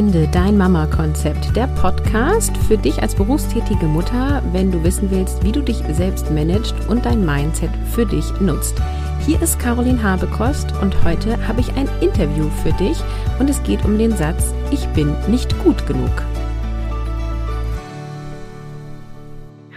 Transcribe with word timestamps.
Finde 0.00 0.26
dein 0.28 0.56
Mama-Konzept, 0.56 1.54
der 1.54 1.66
Podcast 1.66 2.56
für 2.56 2.78
dich 2.78 3.02
als 3.02 3.14
berufstätige 3.14 3.84
Mutter, 3.84 4.42
wenn 4.50 4.72
du 4.72 4.82
wissen 4.82 5.10
willst, 5.10 5.44
wie 5.44 5.52
du 5.52 5.60
dich 5.60 5.76
selbst 5.92 6.30
managst 6.30 6.74
und 6.88 7.04
dein 7.04 7.22
Mindset 7.22 7.68
für 7.92 8.06
dich 8.06 8.24
nutzt. 8.40 8.80
Hier 9.26 9.42
ist 9.42 9.58
Caroline 9.58 10.02
Habekost 10.02 10.72
und 10.80 11.04
heute 11.04 11.46
habe 11.46 11.60
ich 11.60 11.70
ein 11.74 11.86
Interview 12.00 12.48
für 12.62 12.72
dich 12.82 12.96
und 13.38 13.50
es 13.50 13.62
geht 13.62 13.84
um 13.84 13.98
den 13.98 14.16
Satz, 14.16 14.54
ich 14.70 14.88
bin 14.94 15.14
nicht 15.28 15.54
gut 15.62 15.86
genug. 15.86 16.24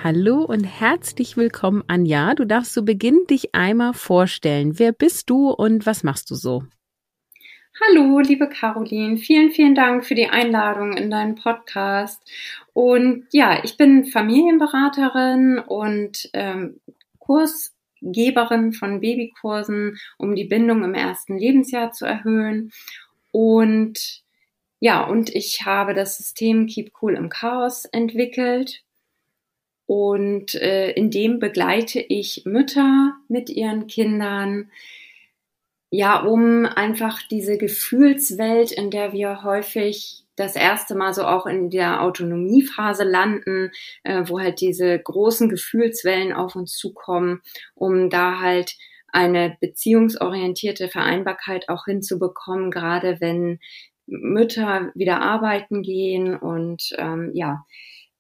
Hallo 0.02 0.38
und 0.44 0.64
herzlich 0.64 1.36
willkommen, 1.36 1.84
Anja. 1.88 2.34
Du 2.34 2.46
darfst 2.46 2.72
zu 2.72 2.86
Beginn 2.86 3.26
dich 3.30 3.54
einmal 3.54 3.94
vorstellen. 3.94 4.80
Wer 4.80 4.94
bist 4.94 5.30
du 5.30 5.50
und 5.50 5.86
was 5.86 6.04
machst 6.04 6.32
du 6.32 6.36
so? 6.36 6.64
Hallo, 7.82 8.20
liebe 8.20 8.48
Caroline, 8.50 9.18
vielen, 9.18 9.50
vielen 9.50 9.74
Dank 9.74 10.06
für 10.06 10.14
die 10.14 10.28
Einladung 10.28 10.96
in 10.96 11.10
deinen 11.10 11.34
Podcast. 11.34 12.22
Und 12.72 13.26
ja, 13.32 13.64
ich 13.64 13.78
bin 13.78 14.06
Familienberaterin 14.06 15.58
und 15.58 16.30
ähm, 16.34 16.80
Kursgeberin 17.18 18.74
von 18.74 19.00
Babykursen, 19.00 19.98
um 20.20 20.36
die 20.36 20.44
Bindung 20.44 20.84
im 20.84 20.94
ersten 20.94 21.36
Lebensjahr 21.36 21.92
zu 21.92 22.06
erhöhen. 22.06 22.72
Und 23.32 24.22
ja, 24.80 25.04
und 25.04 25.34
ich 25.34 25.66
habe 25.66 25.96
das 25.96 26.18
System 26.18 26.68
Keep 26.68 26.92
Cool 27.02 27.16
im 27.16 27.30
Chaos 27.30 27.86
entwickelt. 27.86 28.84
Und 29.88 30.54
äh, 30.54 30.92
in 30.92 31.10
dem 31.10 31.40
begleite 31.40 32.00
ich 32.00 32.44
Mütter 32.46 33.16
mit 33.28 33.50
ihren 33.50 33.88
Kindern 33.88 34.70
ja, 35.96 36.22
um 36.22 36.66
einfach 36.66 37.22
diese 37.30 37.60
Gefühlswelt, 37.60 38.72
in 38.72 38.90
der 38.90 39.14
wir 39.14 39.44
häufig 39.44 40.26
das 40.36 40.56
erste 40.56 40.96
Mal 40.96 41.14
so 41.14 41.24
auch 41.24 41.46
in 41.46 41.70
der 41.70 42.02
Autonomiephase 42.02 43.04
landen, 43.04 43.70
äh, 44.02 44.24
wo 44.26 44.40
halt 44.40 44.60
diese 44.60 44.98
großen 44.98 45.50
Gefühlswellen 45.50 46.34
auf 46.34 46.56
uns 46.56 46.78
zukommen, 46.78 47.44
um 47.76 48.10
da 48.10 48.40
halt 48.40 48.76
eine 49.10 49.56
beziehungsorientierte 49.62 50.90
Vereinbarkeit 50.90 51.70
auch 51.70 51.86
hinzubekommen, 51.86 52.72
gerade 52.72 53.22
wenn 53.22 53.60
Mütter 54.08 54.92
wieder 54.96 55.22
arbeiten 55.22 55.84
gehen 55.84 56.36
und 56.36 56.90
ähm, 56.98 57.30
ja, 57.36 57.66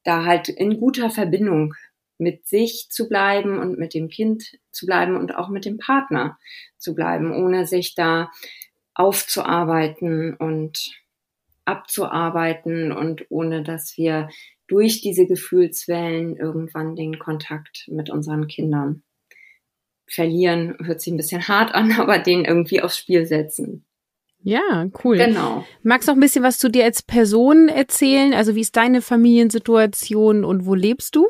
da 0.04 0.26
halt 0.26 0.48
in 0.48 0.80
guter 0.80 1.10
Verbindung 1.10 1.74
mit 2.18 2.48
sich 2.48 2.88
zu 2.90 3.10
bleiben 3.10 3.60
und 3.60 3.78
mit 3.78 3.94
dem 3.94 4.10
Kind 4.10 4.58
zu 4.72 4.86
bleiben 4.86 5.18
und 5.18 5.36
auch 5.36 5.50
mit 5.50 5.66
dem 5.66 5.78
Partner 5.78 6.38
zu 6.78 6.94
bleiben, 6.96 7.34
ohne 7.34 7.66
sich 7.66 7.96
da 7.96 8.32
aufzuarbeiten 8.94 10.36
und 10.36 10.92
abzuarbeiten 11.66 12.92
und 12.92 13.26
ohne 13.30 13.64
dass 13.64 13.98
wir 13.98 14.30
durch 14.68 15.02
diese 15.02 15.28
Gefühlswellen 15.28 16.36
irgendwann 16.36 16.96
den 16.96 17.20
Kontakt 17.20 17.88
mit 17.92 18.10
unseren 18.10 18.48
Kindern 18.48 19.04
verlieren. 20.08 20.78
Hört 20.84 21.02
sich 21.02 21.14
ein 21.14 21.18
bisschen 21.18 21.48
hart 21.48 21.74
an, 21.74 21.92
aber 22.00 22.20
den 22.20 22.46
irgendwie 22.46 22.82
aufs 22.82 22.98
Spiel 22.98 23.26
setzen. 23.26 23.86
Ja, 24.46 24.90
cool. 25.04 25.18
Genau. 25.18 25.66
Magst 25.84 26.08
du 26.08 26.12
noch 26.12 26.18
ein 26.18 26.22
bisschen 26.22 26.44
was 26.44 26.60
zu 26.60 26.70
dir 26.70 26.84
als 26.84 27.02
Person 27.02 27.70
erzählen? 27.70 28.34
Also 28.34 28.56
wie 28.56 28.62
ist 28.62 28.76
deine 28.76 29.02
Familiensituation 29.02 30.44
und 30.44 30.66
wo 30.66 30.76
lebst 30.76 31.16
du? 31.16 31.30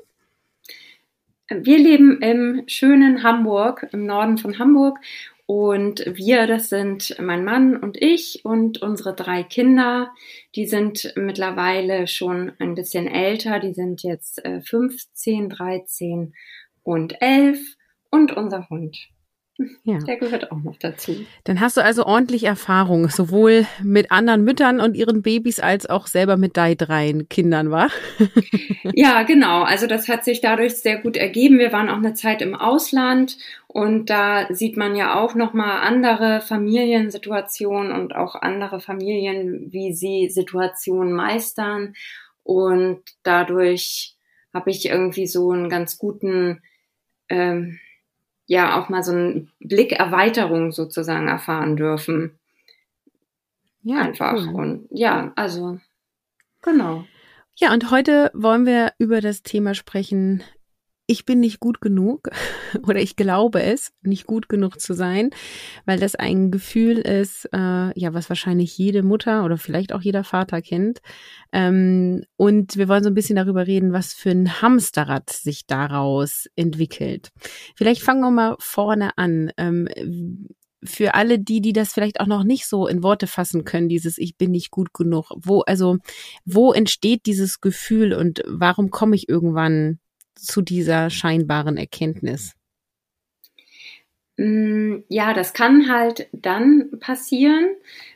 Wir 1.50 1.78
leben 1.78 2.22
im 2.22 2.64
schönen 2.68 3.24
Hamburg, 3.24 3.88
im 3.92 4.06
Norden 4.06 4.38
von 4.38 4.60
Hamburg. 4.60 5.00
Und 5.46 6.06
wir, 6.06 6.48
das 6.48 6.70
sind 6.70 7.18
mein 7.20 7.44
Mann 7.44 7.76
und 7.76 8.02
ich 8.02 8.46
und 8.46 8.82
unsere 8.82 9.14
drei 9.14 9.44
Kinder. 9.44 10.12
Die 10.56 10.66
sind 10.66 11.14
mittlerweile 11.18 12.08
schon 12.08 12.54
ein 12.60 12.76
bisschen 12.76 13.08
älter. 13.08 13.60
Die 13.60 13.74
sind 13.74 14.04
jetzt 14.04 14.42
15, 14.66 15.46
äh, 15.46 15.50
13 15.50 16.34
und 16.84 17.22
11 17.22 17.60
und 18.10 18.32
unser 18.32 18.70
Hund. 18.70 19.13
Ja. 19.84 19.98
Der 20.00 20.18
gehört 20.18 20.52
auch 20.52 20.62
noch 20.62 20.78
dazu. 20.78 21.16
Dann 21.44 21.60
hast 21.60 21.78
du 21.78 21.82
also 21.82 22.06
ordentlich 22.06 22.44
Erfahrung, 22.44 23.10
sowohl 23.10 23.66
mit 23.82 24.12
anderen 24.12 24.44
Müttern 24.44 24.80
und 24.80 24.96
ihren 24.96 25.22
Babys 25.22 25.60
als 25.60 25.90
auch 25.90 26.08
selber 26.08 26.38
mit 26.38 26.58
deinen 26.58 26.78
drei 26.78 27.14
Kindern, 27.30 27.72
war? 27.72 27.90
Ja, 28.96 29.24
genau. 29.24 29.64
Also 29.64 29.88
das 29.88 30.08
hat 30.08 30.26
sich 30.26 30.42
dadurch 30.42 30.76
sehr 30.76 31.00
gut 31.00 31.18
ergeben. 31.18 31.58
Wir 31.58 31.72
waren 31.72 31.90
auch 31.90 31.98
eine 31.98 32.14
Zeit 32.14 32.42
im 32.42 32.54
Ausland 32.54 33.38
und 33.68 34.10
da 34.10 34.54
sieht 34.54 34.78
man 34.78 34.96
ja 34.96 35.20
auch 35.20 35.36
nochmal 35.36 35.82
andere 35.88 36.42
Familiensituationen 36.42 37.92
und 37.92 38.16
auch 38.16 38.36
andere 38.36 38.80
Familien, 38.80 39.72
wie 39.72 39.94
sie 39.94 40.30
Situationen 40.30 41.14
meistern. 41.14 41.96
Und 42.44 43.02
dadurch 43.24 44.16
habe 44.54 44.70
ich 44.70 44.86
irgendwie 44.86 45.28
so 45.28 45.52
einen 45.52 45.70
ganz 45.70 45.98
guten 45.98 46.62
ähm, 47.30 47.80
ja 48.46 48.80
auch 48.80 48.90
mal 48.90 49.04
so 49.04 49.12
einen 49.12 49.52
Blickerweiterung 49.60 50.72
sozusagen 50.72 51.28
erfahren 51.28 51.76
dürfen. 51.76 52.38
Ja, 53.84 54.00
einfach. 54.02 54.34
Cool. 54.34 54.54
Und 54.54 54.88
ja, 54.92 55.32
also 55.36 55.80
genau. 56.62 57.06
Ja, 57.56 57.74
und 57.74 57.92
heute 57.92 58.32
wollen 58.34 58.66
wir 58.66 58.94
über 58.98 59.22
das 59.22 59.44
Thema 59.44 59.76
sprechen, 59.76 60.44
ich 61.14 61.26
bin 61.26 61.40
nicht 61.40 61.60
gut 61.60 61.80
genug 61.80 62.30
oder 62.88 63.00
ich 63.00 63.16
glaube 63.16 63.62
es, 63.62 63.94
nicht 64.02 64.26
gut 64.26 64.50
genug 64.50 64.82
zu 64.82 64.94
sein, 64.94 65.30
weil 65.86 66.00
das 66.00 66.16
ein 66.16 66.52
Gefühl 66.52 66.98
ist, 66.98 67.46
äh, 67.54 67.98
ja, 67.98 68.14
was 68.14 68.30
wahrscheinlich 68.30 68.78
jede 68.78 69.04
Mutter 69.04 69.46
oder 69.46 69.58
vielleicht 69.58 69.94
auch 69.94 70.02
jeder 70.02 70.24
Vater 70.24 70.62
kennt. 70.62 71.00
Ähm, 71.52 72.24
und 72.36 72.76
wir 72.76 72.90
wollen 72.90 73.04
so 73.04 73.10
ein 73.10 73.14
bisschen 73.16 73.36
darüber 73.36 73.68
reden, 73.68 73.94
was 73.94 74.14
für 74.14 74.32
ein 74.32 74.62
Hamsterrad 74.62 75.30
sich 75.30 75.68
daraus 75.68 76.48
entwickelt. 76.56 77.30
Vielleicht 77.76 78.02
fangen 78.02 78.22
wir 78.22 78.32
mal 78.32 78.56
vorne 78.60 79.18
an. 79.18 79.52
Ähm, 79.58 79.88
für 80.86 81.14
alle 81.14 81.40
die, 81.40 81.62
die 81.62 81.72
das 81.72 81.94
vielleicht 81.94 82.20
auch 82.20 82.28
noch 82.28 82.44
nicht 82.44 82.68
so 82.68 82.88
in 82.88 83.04
Worte 83.04 83.28
fassen 83.28 83.64
können, 83.64 83.88
dieses 83.88 84.18
Ich 84.18 84.36
bin 84.36 84.52
nicht 84.52 84.72
gut 84.72 84.94
genug. 84.94 85.32
Wo, 85.38 85.62
also, 85.62 85.98
wo 86.44 86.74
entsteht 86.74 87.26
dieses 87.26 87.62
Gefühl 87.62 88.14
und 88.14 88.44
warum 88.48 88.90
komme 88.90 89.16
ich 89.16 89.30
irgendwann 89.30 90.00
zu 90.36 90.62
dieser 90.62 91.10
scheinbaren 91.10 91.78
Erkenntnis? 91.78 92.56
Mm, 94.38 95.04
ja, 95.10 95.34
das 95.34 95.54
kann 95.54 95.92
halt 95.92 96.28
dann 96.32 96.90
passieren. 97.00 97.76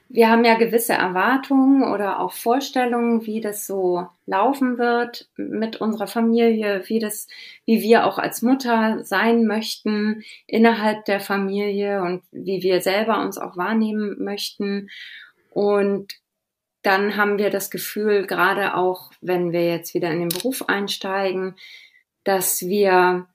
Wir 0.10 0.30
haben 0.30 0.46
ja 0.46 0.56
gewisse 0.58 0.94
Erwartungen 0.94 1.84
oder 1.84 2.20
auch 2.20 2.32
Vorstellungen, 2.32 3.26
wie 3.26 3.42
das 3.42 3.68
so 3.68 4.08
laufen 4.26 4.78
wird 4.78 5.30
mit 5.36 5.76
unserer 5.78 6.08
Familie, 6.08 6.84
wie 6.88 7.00
das, 7.00 7.28
wie 7.66 7.82
wir 7.82 8.06
auch 8.06 8.18
als 8.18 8.42
Mutter 8.42 9.04
sein 9.04 9.46
möchten 9.46 10.24
innerhalb 10.48 11.06
der 11.06 11.20
Familie 11.20 12.02
und 12.02 12.24
wie 12.32 12.64
wir 12.64 12.82
selber 12.82 13.22
uns 13.22 13.38
auch 13.38 13.58
wahrnehmen 13.58 14.24
möchten. 14.24 14.90
Und 15.52 16.14
dann 16.84 17.18
haben 17.18 17.38
wir 17.38 17.50
das 17.50 17.70
Gefühl, 17.70 18.26
gerade 18.26 18.76
auch 18.76 19.12
wenn 19.22 19.52
wir 19.52 19.68
jetzt 19.68 19.94
wieder 19.94 20.10
in 20.10 20.20
den 20.20 20.30
Beruf 20.30 20.70
einsteigen, 20.70 21.56
dass 22.28 22.62
wir 22.62 23.26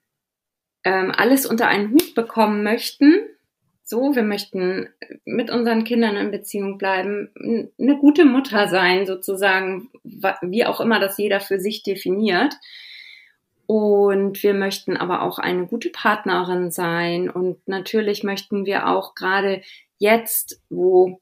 ähm, 0.83 1.11
alles 1.15 1.47
unter 1.47 1.67
einen 1.67 1.91
Hut 1.91 2.13
bekommen 2.13 2.61
möchten. 2.61 3.15
So, 3.83 4.15
wir 4.15 4.21
möchten 4.21 4.87
mit 5.25 5.49
unseren 5.49 5.83
Kindern 5.83 6.15
in 6.15 6.29
Beziehung 6.29 6.77
bleiben, 6.77 7.29
eine 7.79 7.97
gute 7.97 8.23
Mutter 8.23 8.67
sein, 8.67 9.05
sozusagen, 9.07 9.89
wie 10.41 10.65
auch 10.65 10.79
immer 10.79 10.99
das 10.99 11.17
jeder 11.17 11.39
für 11.39 11.59
sich 11.59 11.81
definiert. 11.81 12.53
Und 13.65 14.43
wir 14.43 14.53
möchten 14.53 14.95
aber 14.95 15.23
auch 15.23 15.39
eine 15.39 15.65
gute 15.65 15.89
Partnerin 15.89 16.69
sein. 16.69 17.29
Und 17.29 17.67
natürlich 17.67 18.23
möchten 18.23 18.65
wir 18.65 18.87
auch 18.87 19.15
gerade 19.15 19.63
jetzt, 19.97 20.61
wo 20.69 21.19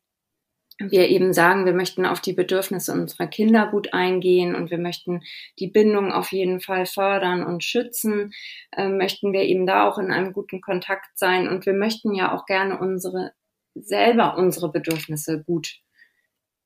wir 0.89 1.09
eben 1.09 1.33
sagen, 1.33 1.65
wir 1.65 1.73
möchten 1.73 2.05
auf 2.05 2.21
die 2.21 2.33
Bedürfnisse 2.33 2.93
unserer 2.93 3.27
Kinder 3.27 3.67
gut 3.67 3.93
eingehen 3.93 4.55
und 4.55 4.71
wir 4.71 4.77
möchten 4.77 5.21
die 5.59 5.67
Bindung 5.67 6.11
auf 6.11 6.31
jeden 6.31 6.61
Fall 6.61 6.85
fördern 6.85 7.43
und 7.43 7.63
schützen, 7.63 8.31
äh, 8.75 8.87
möchten 8.87 9.33
wir 9.33 9.43
eben 9.43 9.65
da 9.65 9.87
auch 9.87 9.97
in 9.97 10.11
einem 10.11 10.33
guten 10.33 10.61
Kontakt 10.61 11.17
sein 11.17 11.47
und 11.47 11.65
wir 11.65 11.73
möchten 11.73 12.13
ja 12.13 12.33
auch 12.33 12.45
gerne 12.45 12.79
unsere 12.79 13.33
selber 13.75 14.37
unsere 14.37 14.71
Bedürfnisse 14.71 15.43
gut 15.43 15.79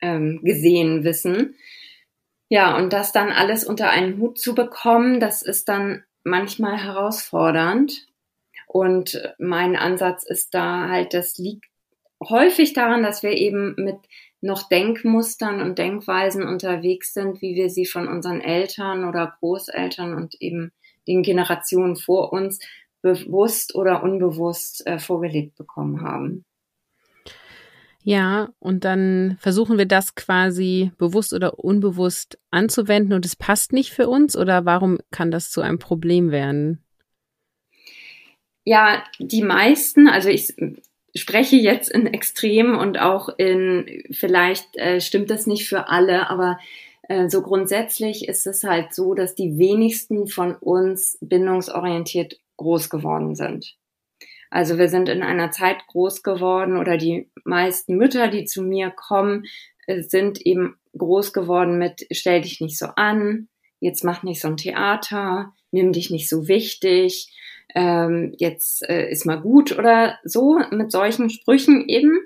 ähm, 0.01 0.41
gesehen 0.43 1.03
wissen. 1.03 1.55
Ja, 2.49 2.77
und 2.77 2.93
das 2.93 3.11
dann 3.11 3.31
alles 3.31 3.63
unter 3.63 3.89
einen 3.89 4.19
Hut 4.19 4.39
zu 4.39 4.53
bekommen, 4.53 5.19
das 5.19 5.41
ist 5.41 5.67
dann 5.67 6.03
manchmal 6.23 6.77
herausfordernd. 6.77 8.07
Und 8.67 9.35
mein 9.39 9.75
Ansatz 9.75 10.23
ist 10.23 10.53
da 10.53 10.89
halt, 10.89 11.13
das 11.13 11.37
liegt 11.37 11.65
häufig 12.29 12.73
daran, 12.73 13.03
dass 13.03 13.23
wir 13.23 13.31
eben 13.31 13.75
mit 13.77 13.97
noch 14.41 14.69
Denkmustern 14.69 15.61
und 15.61 15.77
Denkweisen 15.77 16.43
unterwegs 16.43 17.13
sind, 17.13 17.41
wie 17.41 17.55
wir 17.55 17.69
sie 17.69 17.85
von 17.85 18.07
unseren 18.07 18.41
Eltern 18.41 19.05
oder 19.05 19.35
Großeltern 19.39 20.13
und 20.13 20.35
eben 20.39 20.71
den 21.07 21.23
Generationen 21.23 21.95
vor 21.95 22.31
uns 22.31 22.59
bewusst 23.01 23.75
oder 23.75 24.03
unbewusst 24.03 24.85
äh, 24.87 24.99
vorgelebt 24.99 25.55
bekommen 25.55 26.01
haben. 26.01 26.45
Ja, 28.03 28.49
und 28.59 28.83
dann 28.83 29.37
versuchen 29.39 29.79
wir 29.79 29.87
das 29.87 30.13
quasi 30.13 30.91
bewusst 30.99 31.33
oder 31.33 31.57
unbewusst 31.57 32.37
anzuwenden 32.51 33.13
und 33.13 33.25
es 33.25 33.35
passt 33.35 33.73
nicht 33.73 33.93
für 33.93 34.07
uns 34.07 34.37
oder 34.37 34.63
warum 34.65 34.99
kann 35.09 35.31
das 35.31 35.49
zu 35.49 35.61
einem 35.61 35.79
Problem 35.79 36.29
werden? 36.29 36.83
Ja, 38.63 39.03
die 39.19 39.41
meisten, 39.41 40.07
also 40.07 40.29
ich 40.29 40.55
spreche 41.15 41.55
jetzt 41.55 41.89
in 41.89 42.07
Extremen 42.07 42.75
und 42.75 42.99
auch 42.99 43.29
in, 43.37 44.03
vielleicht 44.11 44.75
äh, 44.77 44.99
stimmt 44.99 45.29
das 45.29 45.47
nicht 45.47 45.67
für 45.67 45.87
alle, 45.87 46.29
aber 46.29 46.59
äh, 47.07 47.29
so 47.29 47.41
grundsätzlich 47.41 48.27
ist 48.27 48.45
es 48.47 48.63
halt 48.63 48.93
so, 48.93 49.13
dass 49.13 49.35
die 49.35 49.57
wenigsten 49.57 50.27
von 50.27 50.55
uns 50.55 51.17
bindungsorientiert 51.21 52.39
groß 52.57 52.89
geworden 52.89 53.35
sind. 53.35 53.75
Also 54.49 54.77
wir 54.77 54.89
sind 54.89 55.09
in 55.09 55.23
einer 55.23 55.51
Zeit 55.51 55.85
groß 55.87 56.23
geworden 56.23 56.77
oder 56.77 56.97
die 56.97 57.29
meisten 57.43 57.97
Mütter, 57.97 58.27
die 58.27 58.45
zu 58.45 58.61
mir 58.61 58.91
kommen, 58.91 59.45
äh, 59.87 60.01
sind 60.01 60.41
eben 60.41 60.77
groß 60.97 61.33
geworden 61.33 61.77
mit 61.77 62.07
stell 62.11 62.41
dich 62.41 62.61
nicht 62.61 62.77
so 62.77 62.87
an, 62.95 63.49
jetzt 63.79 64.03
mach 64.03 64.23
nicht 64.23 64.41
so 64.41 64.47
ein 64.47 64.57
Theater, 64.57 65.53
nimm 65.71 65.91
dich 65.91 66.09
nicht 66.09 66.29
so 66.29 66.47
wichtig, 66.47 67.27
ähm, 67.75 68.33
jetzt 68.37 68.87
äh, 68.89 69.09
ist 69.09 69.25
mal 69.25 69.41
gut 69.41 69.77
oder 69.77 70.17
so 70.23 70.59
mit 70.71 70.91
solchen 70.91 71.29
Sprüchen 71.29 71.87
eben. 71.87 72.17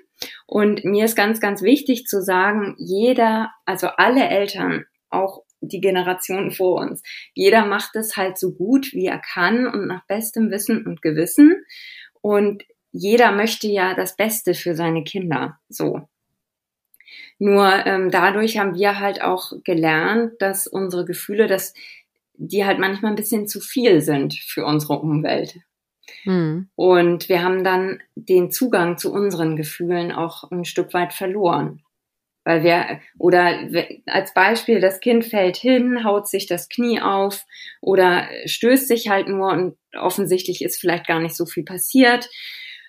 Und 0.46 0.86
mir 0.86 1.06
ist 1.06 1.16
ganz, 1.16 1.40
ganz 1.40 1.62
wichtig 1.62 2.06
zu 2.06 2.22
sagen, 2.22 2.76
jeder, 2.78 3.52
also 3.66 3.88
alle 3.88 4.28
Eltern, 4.28 4.86
auch 5.10 5.44
die 5.62 5.82
Generation 5.82 6.52
vor 6.52 6.80
uns, 6.82 7.02
jeder 7.34 7.66
macht 7.66 7.96
es 7.96 8.16
halt 8.16 8.38
so 8.38 8.54
gut, 8.54 8.94
wie 8.94 9.08
er 9.08 9.20
kann 9.20 9.68
und 9.68 9.88
nach 9.88 10.06
bestem 10.06 10.52
Wissen 10.52 10.86
und 10.86 11.02
Gewissen. 11.02 11.66
Und 12.22 12.64
jeder 12.92 13.32
möchte 13.32 13.68
ja 13.68 13.96
das 13.96 14.16
Beste 14.16 14.54
für 14.54 14.76
seine 14.76 15.04
Kinder. 15.04 15.60
So. 15.68 16.08
Nur 17.40 17.86
ähm, 17.86 18.12
dadurch 18.12 18.58
haben 18.58 18.76
wir 18.76 19.00
halt 19.00 19.22
auch 19.22 19.54
gelernt, 19.64 20.34
dass 20.40 20.68
unsere 20.68 21.06
Gefühle, 21.06 21.48
dass 21.48 21.74
die 22.40 22.66
halt 22.66 22.80
manchmal 22.80 23.12
ein 23.12 23.18
bisschen 23.18 23.48
zu 23.48 23.60
viel 23.60 24.02
sind 24.02 24.34
für 24.34 24.66
unsere 24.66 25.00
Umwelt. 25.00 25.58
Hm. 26.24 26.70
Und 26.76 27.30
wir 27.30 27.44
haben 27.44 27.64
dann 27.64 28.00
den 28.16 28.50
Zugang 28.50 28.98
zu 28.98 29.12
unseren 29.12 29.56
Gefühlen 29.56 30.12
auch 30.12 30.50
ein 30.50 30.66
Stück 30.66 30.94
weit 30.94 31.14
verloren. 31.14 31.84
Weil 32.46 32.64
wir, 32.64 33.02
oder 33.18 33.60
als 34.08 34.34
Beispiel, 34.34 34.80
das 34.80 35.02
Kind 35.02 35.26
fällt 35.26 35.58
hin, 35.58 36.04
haut 36.06 36.28
sich 36.28 36.48
das 36.48 36.70
Knie 36.70 37.02
auf 37.02 37.44
oder 37.82 38.28
stößt 38.46 38.88
sich 38.88 39.10
halt 39.10 39.28
nur 39.28 39.52
und 39.52 39.78
offensichtlich 39.96 40.64
ist 40.64 40.80
vielleicht 40.80 41.06
gar 41.06 41.20
nicht 41.20 41.36
so 41.36 41.46
viel 41.46 41.64
passiert. 41.64 42.30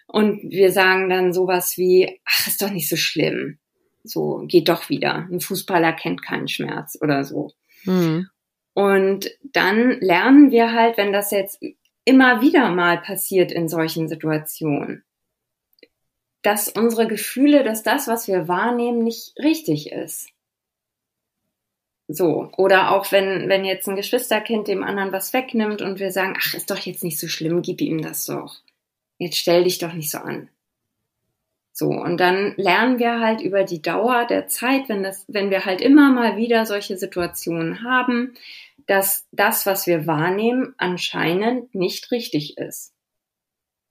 Und 0.06 0.50
wir 0.50 0.72
sagen 0.72 1.10
dann 1.10 1.32
sowas 1.32 1.74
wie, 1.76 2.20
ach, 2.24 2.46
ist 2.46 2.62
doch 2.62 2.70
nicht 2.70 2.88
so 2.88 2.96
schlimm. 2.96 3.58
So, 4.04 4.44
geht 4.46 4.68
doch 4.68 4.88
wieder. 4.88 5.28
Ein 5.30 5.40
Fußballer 5.40 5.92
kennt 5.92 6.22
keinen 6.22 6.48
Schmerz 6.48 6.96
oder 7.00 7.24
so. 7.24 7.50
Mhm. 7.84 8.28
Und 8.74 9.30
dann 9.42 10.00
lernen 10.00 10.50
wir 10.50 10.72
halt, 10.72 10.96
wenn 10.96 11.12
das 11.12 11.30
jetzt 11.30 11.62
immer 12.04 12.40
wieder 12.40 12.70
mal 12.70 12.98
passiert 12.98 13.52
in 13.52 13.68
solchen 13.68 14.08
Situationen, 14.08 15.04
dass 16.42 16.68
unsere 16.68 17.06
Gefühle, 17.06 17.64
dass 17.64 17.82
das, 17.82 18.08
was 18.08 18.28
wir 18.28 18.48
wahrnehmen, 18.48 19.02
nicht 19.02 19.38
richtig 19.38 19.92
ist. 19.92 20.28
So. 22.08 22.50
Oder 22.56 22.90
auch 22.90 23.12
wenn, 23.12 23.48
wenn 23.48 23.64
jetzt 23.64 23.88
ein 23.88 23.96
Geschwisterkind 23.96 24.66
dem 24.66 24.82
anderen 24.82 25.12
was 25.12 25.32
wegnimmt 25.32 25.82
und 25.82 26.00
wir 26.00 26.10
sagen, 26.10 26.34
ach, 26.38 26.54
ist 26.54 26.70
doch 26.70 26.78
jetzt 26.78 27.04
nicht 27.04 27.20
so 27.20 27.28
schlimm, 27.28 27.62
gib 27.62 27.80
ihm 27.80 28.02
das 28.02 28.26
doch. 28.26 28.56
Jetzt 29.18 29.36
stell 29.36 29.64
dich 29.64 29.78
doch 29.78 29.92
nicht 29.92 30.10
so 30.10 30.18
an. 30.18 30.48
So. 31.72 31.88
Und 31.88 32.18
dann 32.18 32.54
lernen 32.56 32.98
wir 32.98 33.20
halt 33.20 33.40
über 33.40 33.64
die 33.64 33.82
Dauer 33.82 34.26
der 34.26 34.46
Zeit, 34.48 34.88
wenn 34.88 35.02
das, 35.02 35.24
wenn 35.28 35.50
wir 35.50 35.64
halt 35.64 35.80
immer 35.80 36.12
mal 36.12 36.36
wieder 36.36 36.66
solche 36.66 36.96
Situationen 36.96 37.84
haben, 37.84 38.34
dass 38.86 39.28
das, 39.32 39.66
was 39.66 39.86
wir 39.86 40.06
wahrnehmen, 40.06 40.74
anscheinend 40.78 41.74
nicht 41.74 42.10
richtig 42.10 42.58
ist 42.58 42.92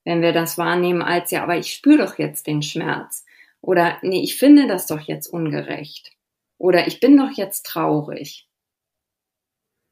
wenn 0.09 0.23
wir 0.23 0.33
das 0.33 0.57
wahrnehmen 0.57 1.03
als, 1.03 1.29
ja, 1.29 1.43
aber 1.43 1.57
ich 1.57 1.71
spüre 1.71 1.99
doch 1.99 2.17
jetzt 2.17 2.47
den 2.47 2.63
Schmerz. 2.63 3.25
Oder 3.61 3.99
nee, 4.01 4.23
ich 4.23 4.37
finde 4.37 4.67
das 4.67 4.87
doch 4.87 5.01
jetzt 5.01 5.27
ungerecht. 5.27 6.11
Oder 6.57 6.87
ich 6.87 6.99
bin 6.99 7.15
doch 7.15 7.29
jetzt 7.31 7.67
traurig. 7.67 8.47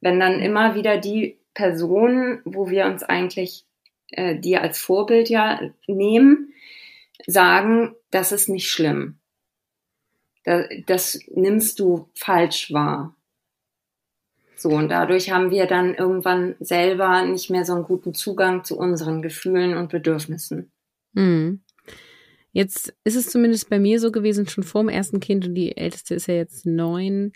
Wenn 0.02 0.20
dann 0.20 0.40
immer 0.40 0.74
wieder 0.74 0.98
die 0.98 1.40
Personen, 1.54 2.42
wo 2.46 2.70
wir 2.70 2.86
uns 2.86 3.04
eigentlich 3.04 3.66
äh, 4.10 4.40
die 4.40 4.58
als 4.58 4.80
Vorbild 4.80 5.30
ja 5.30 5.60
nehmen, 5.86 6.54
sagen, 7.26 7.96
das 8.12 8.32
ist 8.32 8.50
nicht 8.50 8.70
schlimm. 8.70 9.20
Das, 10.44 10.66
das 10.86 11.20
nimmst 11.30 11.80
du 11.80 12.10
falsch 12.14 12.72
wahr. 12.72 13.16
So, 14.56 14.70
und 14.70 14.90
dadurch 14.90 15.30
haben 15.30 15.52
wir 15.52 15.68
dann 15.68 15.94
irgendwann 15.94 16.56
selber 16.60 17.24
nicht 17.26 17.50
mehr 17.50 17.64
so 17.64 17.74
einen 17.74 17.84
guten 17.84 18.14
Zugang 18.14 18.64
zu 18.64 18.78
unseren 18.78 19.22
Gefühlen 19.22 19.78
und 19.78 19.92
Bedürfnissen. 19.92 20.72
Hm. 21.14 21.62
Jetzt 22.52 22.96
ist 23.04 23.16
es 23.16 23.30
zumindest 23.30 23.70
bei 23.70 23.78
mir 23.78 24.00
so 24.00 24.12
gewesen, 24.12 24.48
schon 24.48 24.64
vor 24.64 24.82
dem 24.82 24.90
ersten 24.90 25.20
Kind, 25.20 25.46
und 25.46 25.54
die 25.54 25.78
älteste 25.78 26.16
ist 26.16 26.28
ja 26.28 26.34
jetzt 26.34 26.66
neun, 26.66 27.34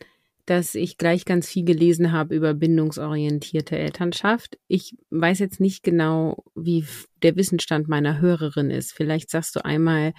dass 0.51 0.75
ich 0.75 0.97
gleich 0.97 1.23
ganz 1.23 1.47
viel 1.47 1.63
gelesen 1.63 2.11
habe 2.11 2.35
über 2.35 2.53
bindungsorientierte 2.53 3.77
Elternschaft. 3.77 4.59
Ich 4.67 4.97
weiß 5.09 5.39
jetzt 5.39 5.61
nicht 5.61 5.81
genau, 5.81 6.43
wie 6.55 6.83
der 7.23 7.37
Wissensstand 7.37 7.87
meiner 7.87 8.19
Hörerin 8.19 8.69
ist. 8.69 8.91
Vielleicht 8.91 9.29
sagst 9.29 9.55
du 9.55 9.63
einmal, 9.63 10.11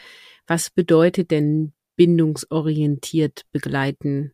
was 0.46 0.70
bedeutet 0.70 1.30
denn 1.30 1.74
bindungsorientiert 1.96 3.42
begleiten? 3.52 4.32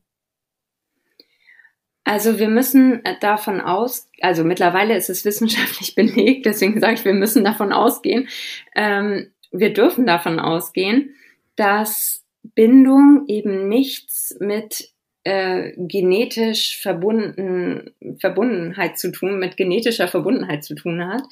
Also 2.05 2.39
wir 2.39 2.49
müssen 2.49 3.03
davon 3.21 3.61
aus, 3.61 4.09
also 4.21 4.45
mittlerweile 4.45 4.97
ist 4.97 5.11
es 5.11 5.25
wissenschaftlich 5.25 5.95
belegt, 5.97 6.47
deswegen 6.47 6.79
sage 6.79 6.95
ich, 6.95 7.05
wir 7.05 7.13
müssen 7.13 7.43
davon 7.43 7.73
ausgehen, 7.73 8.29
ähm, 8.77 9.33
wir 9.51 9.73
dürfen 9.73 10.07
davon 10.07 10.39
ausgehen, 10.39 11.17
dass 11.57 12.25
Bindung 12.55 13.25
eben 13.27 13.67
nichts 13.67 14.37
mit 14.39 14.93
äh, 15.29 15.75
genetisch 15.77 16.81
verbunden, 16.81 17.91
Verbundenheit 18.19 18.99
zu 18.99 19.13
tun, 19.13 19.39
mit 19.39 19.59
genetischer 19.59 20.09
Verbundenheit 20.09 20.65
zu 20.65 20.75
tun 20.75 21.07
hat, 21.07 21.23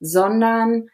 sondern 0.00 0.88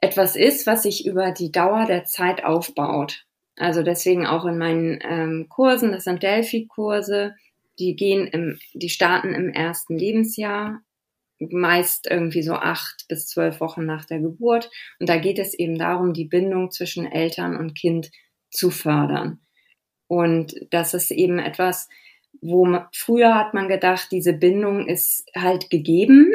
etwas 0.00 0.34
ist, 0.34 0.66
was 0.66 0.84
sich 0.84 1.06
über 1.06 1.30
die 1.30 1.52
Dauer 1.52 1.84
der 1.84 2.04
Zeit 2.06 2.42
aufbaut. 2.42 3.26
Also 3.56 3.82
deswegen 3.82 4.26
auch 4.26 4.46
in 4.46 4.56
meinen 4.56 4.98
ähm, 5.02 5.46
Kursen, 5.50 5.92
das 5.92 6.04
sind 6.04 6.22
Delphi-Kurse, 6.22 7.34
die 7.78 7.96
gehen 7.96 8.26
im, 8.28 8.58
die 8.72 8.88
starten 8.88 9.34
im 9.34 9.50
ersten 9.50 9.98
Lebensjahr, 9.98 10.80
meist 11.38 12.08
irgendwie 12.10 12.42
so 12.42 12.54
acht 12.54 13.04
bis 13.08 13.26
zwölf 13.26 13.60
Wochen 13.60 13.84
nach 13.84 14.06
der 14.06 14.20
Geburt. 14.20 14.70
Und 15.00 15.10
da 15.10 15.18
geht 15.18 15.38
es 15.38 15.52
eben 15.52 15.76
darum, 15.76 16.14
die 16.14 16.24
Bindung 16.24 16.70
zwischen 16.70 17.04
Eltern 17.04 17.58
und 17.58 17.74
Kind 17.74 18.10
zu 18.50 18.70
fördern. 18.70 19.40
Und 20.08 20.54
das 20.70 20.94
ist 20.94 21.10
eben 21.10 21.38
etwas, 21.38 21.88
wo 22.40 22.64
man, 22.64 22.86
früher 22.92 23.34
hat 23.34 23.54
man 23.54 23.68
gedacht, 23.68 24.08
diese 24.10 24.32
Bindung 24.32 24.86
ist 24.86 25.28
halt 25.36 25.70
gegeben, 25.70 26.32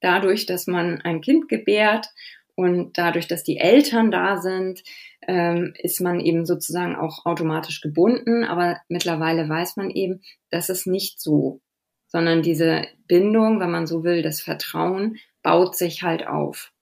dadurch, 0.00 0.46
dass 0.46 0.66
man 0.66 1.00
ein 1.02 1.20
Kind 1.20 1.48
gebärt 1.48 2.08
und 2.54 2.98
dadurch, 2.98 3.28
dass 3.28 3.44
die 3.44 3.58
Eltern 3.58 4.10
da 4.10 4.40
sind, 4.40 4.82
ähm, 5.26 5.74
ist 5.78 6.00
man 6.00 6.20
eben 6.20 6.46
sozusagen 6.46 6.96
auch 6.96 7.26
automatisch 7.26 7.80
gebunden. 7.80 8.44
Aber 8.44 8.80
mittlerweile 8.88 9.48
weiß 9.48 9.76
man 9.76 9.90
eben, 9.90 10.22
das 10.50 10.68
ist 10.68 10.86
nicht 10.86 11.20
so, 11.20 11.60
sondern 12.08 12.42
diese 12.42 12.86
Bindung, 13.06 13.60
wenn 13.60 13.70
man 13.70 13.86
so 13.86 14.02
will, 14.04 14.22
das 14.22 14.40
Vertrauen 14.40 15.18
baut 15.42 15.76
sich 15.76 16.02
halt 16.02 16.26
auf. 16.26 16.72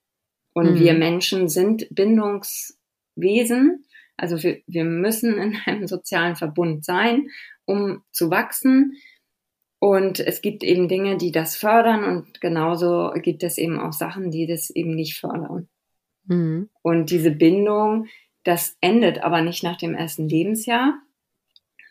Und 0.55 0.75
mhm. 0.75 0.81
wir 0.81 0.95
Menschen 0.95 1.49
sind 1.49 1.87
Bindungswesen. 1.90 3.85
Also 4.17 4.43
wir, 4.43 4.61
wir 4.67 4.85
müssen 4.85 5.39
in 5.39 5.57
einem 5.67 5.87
sozialen 5.87 6.37
Verbund 6.37 6.85
sein, 6.85 7.29
um 7.65 8.03
zu 8.13 8.31
wachsen. 8.31 8.97
Und 9.79 10.21
es 10.21 10.41
gibt 10.41 10.65
eben 10.65 10.89
Dinge, 10.89 11.19
die 11.19 11.33
das 11.33 11.57
fördern 11.57 12.05
und 12.05 12.41
genauso 12.41 13.13
gibt 13.17 13.43
es 13.43 13.59
eben 13.59 13.79
auch 13.79 13.93
Sachen, 13.93 14.31
die 14.31 14.47
das 14.47 14.71
eben 14.71 14.95
nicht 14.95 15.19
fördern. 15.19 15.69
Mhm. 16.25 16.71
Und 16.83 17.11
diese 17.11 17.31
Bindung, 17.31 18.07
das 18.43 18.77
endet 18.81 19.23
aber 19.23 19.43
nicht 19.43 19.63
nach 19.63 19.77
dem 19.77 19.95
ersten 19.95 20.29
Lebensjahr, 20.29 20.99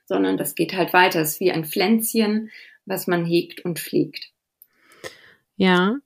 sondern 0.06 0.38
das 0.38 0.56
geht 0.56 0.76
halt 0.76 0.94
weiter. 0.94 1.22
Es 1.22 1.34
ist 1.34 1.40
wie 1.40 1.52
ein 1.52 1.66
Pflänzchen, 1.66 2.50
was 2.86 3.08
man 3.08 3.26
hegt 3.26 3.64
und 3.66 3.80
pflegt. 3.80 4.32
Ja. 5.58 5.98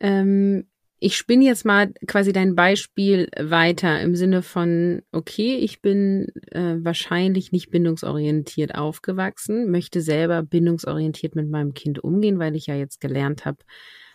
Ähm, 0.00 0.66
ich 1.06 1.16
spinne 1.16 1.44
jetzt 1.44 1.64
mal 1.64 1.92
quasi 2.08 2.32
dein 2.32 2.56
Beispiel 2.56 3.28
weiter 3.38 4.00
im 4.00 4.16
Sinne 4.16 4.42
von, 4.42 5.02
okay, 5.12 5.54
ich 5.54 5.80
bin 5.80 6.26
äh, 6.50 6.78
wahrscheinlich 6.80 7.52
nicht 7.52 7.70
bindungsorientiert 7.70 8.74
aufgewachsen, 8.74 9.70
möchte 9.70 10.00
selber 10.00 10.42
bindungsorientiert 10.42 11.36
mit 11.36 11.48
meinem 11.48 11.74
Kind 11.74 12.02
umgehen, 12.02 12.40
weil 12.40 12.56
ich 12.56 12.66
ja 12.66 12.74
jetzt 12.74 13.00
gelernt 13.00 13.44
habe, 13.44 13.58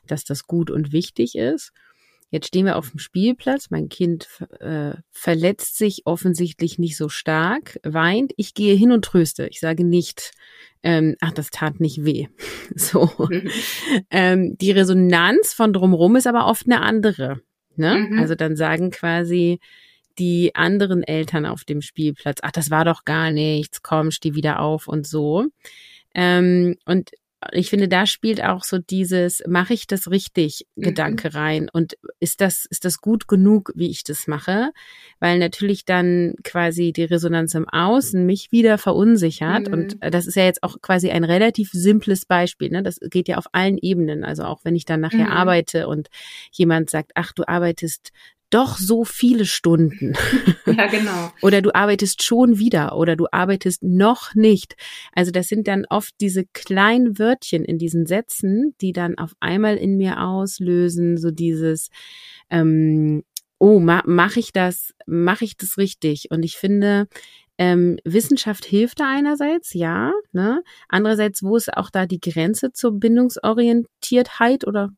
dass 0.06 0.26
das 0.26 0.48
gut 0.48 0.70
und 0.70 0.92
wichtig 0.92 1.36
ist. 1.36 1.72
Jetzt 2.32 2.48
stehen 2.48 2.66
wir 2.66 2.78
auf 2.78 2.90
dem 2.92 3.00
Spielplatz, 3.00 3.70
mein 3.72 3.90
Kind 3.90 4.28
äh, 4.62 4.94
verletzt 5.12 5.78
sich 5.78 6.04
offensichtlich 6.06 6.80
nicht 6.80 6.96
so 6.96 7.10
stark, 7.10 7.78
weint. 7.84 8.32
Ich 8.38 8.54
gehe 8.54 8.74
hin 8.74 8.94
und 8.94 9.04
tröste. 9.04 9.48
Ich 9.48 9.60
sage 9.60 9.84
nicht, 9.84 10.32
ähm, 10.82 11.18
ach, 11.20 11.34
das 11.34 11.52
tat 11.52 11.80
nicht 11.80 12.06
weh. 12.06 12.28
So. 12.74 13.12
Mhm. 13.30 13.50
ähm, 14.12 14.58
die 14.58 14.72
Resonanz 14.72 15.54
von 15.54 15.74
drumherum 15.74 16.16
ist 16.16 16.26
aber 16.26 16.48
oft 16.48 16.68
eine 16.68 16.82
andere. 16.82 17.42
Ne? 17.76 18.08
Mhm. 18.10 18.20
Also 18.20 18.36
dann 18.36 18.56
sagen 18.56 18.92
quasi 18.92 19.60
die 20.18 20.56
anderen 20.56 21.04
Eltern 21.04 21.46
auf 21.46 21.66
dem 21.66 21.82
Spielplatz, 21.82 22.40
ach, 22.44 22.52
das 22.52 22.72
war 22.72 22.86
doch 22.86 23.04
gar 23.04 23.32
nichts, 23.32 23.84
komm, 23.84 24.12
steh 24.12 24.36
wieder 24.36 24.62
auf 24.62 24.88
und 24.88 25.06
so. 25.06 25.48
Ähm, 26.14 26.78
und 26.86 27.12
ich 27.52 27.70
finde, 27.70 27.88
da 27.88 28.06
spielt 28.06 28.44
auch 28.44 28.64
so 28.64 28.78
dieses, 28.78 29.42
mache 29.48 29.74
ich 29.74 29.88
das 29.88 30.12
richtig 30.12 30.68
mhm. 30.76 30.84
Gedanke 30.84 31.34
rein 31.34 31.70
und 31.72 31.98
ist 32.20 32.42
das, 32.42 32.66
ist 32.70 32.86
das 32.86 33.00
gut 33.00 33.28
genug, 33.28 33.72
wie 33.76 33.90
ich 33.90 34.04
das 34.04 34.28
mache? 34.28 34.72
Weil 35.20 35.40
natürlich 35.40 35.86
dann 35.86 36.36
quasi 36.44 36.94
die 36.94 37.04
Resonanz 37.04 37.56
im 37.56 37.68
Außen 37.68 38.26
mich 38.26 38.52
wieder 38.52 38.78
verunsichert 38.78 39.68
mhm. 39.68 39.74
und 39.74 39.98
das 40.02 40.28
ist 40.28 40.36
ja 40.36 40.44
jetzt 40.44 40.62
auch 40.64 40.82
quasi 40.82 41.10
ein 41.10 41.24
relativ 41.24 41.72
simples 41.72 42.26
Beispiel, 42.26 42.70
ne? 42.70 42.84
Das 42.84 43.00
geht 43.02 43.28
ja 43.28 43.38
auf 43.38 43.48
allen 43.54 43.78
Ebenen. 43.78 44.24
Also 44.24 44.44
auch 44.44 44.60
wenn 44.64 44.76
ich 44.76 44.86
dann 44.86 45.02
nachher 45.02 45.26
mhm. 45.26 45.32
arbeite 45.32 45.88
und 45.88 46.10
jemand 46.52 46.90
sagt, 46.90 47.12
ach, 47.16 47.32
du 47.34 47.48
arbeitest 47.48 48.12
doch 48.52 48.78
so 48.78 49.04
viele 49.04 49.46
Stunden. 49.46 50.14
Ja, 50.66 50.88
genau. 50.88 51.34
oder 51.42 51.62
du 51.62 51.74
arbeitest 51.74 52.24
schon 52.24 52.58
wieder 52.58 52.96
oder 52.96 53.16
du 53.16 53.28
arbeitest 53.32 53.84
noch 53.84 54.36
nicht. 54.36 54.76
Also 55.12 55.32
das 55.32 55.48
sind 55.48 55.68
dann 55.68 55.86
oft 55.90 56.14
diese 56.22 56.46
kleinen 56.54 57.20
Wörtchen 57.20 57.66
in 57.66 57.78
diesen 57.78 58.06
Sätzen, 58.06 58.74
die 58.80 58.94
dann 58.94 59.18
auf 59.18 59.34
einmal 59.42 59.76
in 59.76 59.98
mir 59.98 60.22
auslösen, 60.22 61.18
so 61.18 61.30
dieses, 61.30 61.90
ähm, 62.50 63.24
oh, 63.60 63.80
ma 63.80 64.02
mache 64.06 64.40
ich 64.40 64.54
das, 64.54 64.94
mache 65.06 65.46
ich 65.46 65.58
das 65.58 65.78
richtig? 65.78 66.32
Und 66.32 66.44
ich 66.44 66.58
finde, 66.58 67.08
ähm, 67.58 68.00
Wissenschaft 68.06 68.66
hilft 68.66 69.00
da 69.00 69.08
einerseits, 69.08 69.74
ja. 69.74 70.14
Ne? 70.32 70.64
Andererseits, 70.88 71.44
wo 71.44 71.56
ist 71.58 71.76
auch 71.76 71.90
da 71.90 72.06
die 72.06 72.20
Grenze 72.20 72.72
zur 72.72 72.94
Bindungsorientiertheit 72.94 74.66
oder 74.66 74.90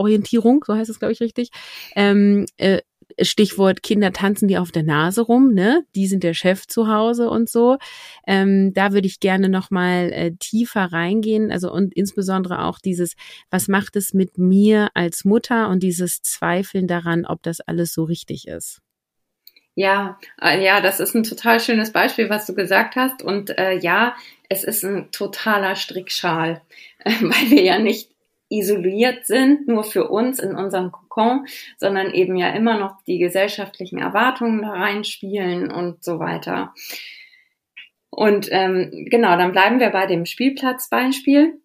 Orientierung, 0.00 0.64
so 0.66 0.74
heißt 0.74 0.90
es, 0.90 0.98
glaube 0.98 1.12
ich, 1.12 1.20
richtig. 1.20 1.50
Ähm, 1.94 2.46
äh, 2.56 2.80
Stichwort 3.20 3.82
Kinder 3.82 4.12
tanzen 4.12 4.48
die 4.48 4.58
auf 4.58 4.72
der 4.72 4.82
Nase 4.82 5.22
rum, 5.22 5.52
ne? 5.52 5.84
Die 5.94 6.06
sind 6.06 6.22
der 6.22 6.34
Chef 6.34 6.66
zu 6.66 6.88
Hause 6.88 7.28
und 7.28 7.48
so. 7.48 7.78
Ähm, 8.26 8.72
da 8.72 8.92
würde 8.92 9.06
ich 9.06 9.20
gerne 9.20 9.48
noch 9.48 9.70
mal 9.70 10.12
äh, 10.12 10.32
tiefer 10.38 10.92
reingehen, 10.92 11.50
also 11.50 11.72
und 11.72 11.94
insbesondere 11.94 12.64
auch 12.64 12.78
dieses, 12.78 13.14
was 13.50 13.68
macht 13.68 13.96
es 13.96 14.14
mit 14.14 14.38
mir 14.38 14.88
als 14.94 15.24
Mutter 15.24 15.68
und 15.68 15.82
dieses 15.82 16.22
Zweifeln 16.22 16.86
daran, 16.86 17.26
ob 17.26 17.42
das 17.42 17.60
alles 17.60 17.92
so 17.92 18.04
richtig 18.04 18.46
ist. 18.46 18.80
Ja, 19.74 20.18
äh, 20.42 20.62
ja, 20.62 20.80
das 20.80 21.00
ist 21.00 21.14
ein 21.14 21.22
total 21.22 21.60
schönes 21.60 21.92
Beispiel, 21.92 22.28
was 22.28 22.46
du 22.46 22.54
gesagt 22.54 22.96
hast. 22.96 23.22
Und 23.22 23.56
äh, 23.58 23.78
ja, 23.78 24.14
es 24.48 24.64
ist 24.64 24.84
ein 24.84 25.10
totaler 25.12 25.76
Strickschal, 25.76 26.60
äh, 26.98 27.10
weil 27.20 27.50
wir 27.50 27.62
ja 27.62 27.78
nicht 27.78 28.10
isoliert 28.50 29.26
sind, 29.26 29.66
nur 29.68 29.84
für 29.84 30.08
uns 30.08 30.38
in 30.40 30.54
unserem 30.54 30.92
Kokon, 30.92 31.46
sondern 31.78 32.12
eben 32.12 32.36
ja 32.36 32.50
immer 32.50 32.78
noch 32.78 33.00
die 33.06 33.18
gesellschaftlichen 33.18 33.98
Erwartungen 33.98 34.60
da 34.62 34.70
reinspielen 34.70 35.70
und 35.70 36.04
so 36.04 36.18
weiter. 36.18 36.74
Und 38.10 38.48
ähm, 38.50 39.06
genau, 39.08 39.36
dann 39.38 39.52
bleiben 39.52 39.80
wir 39.80 39.90
bei 39.90 40.06
dem 40.06 40.26
Spielplatzbeispiel. 40.26 41.60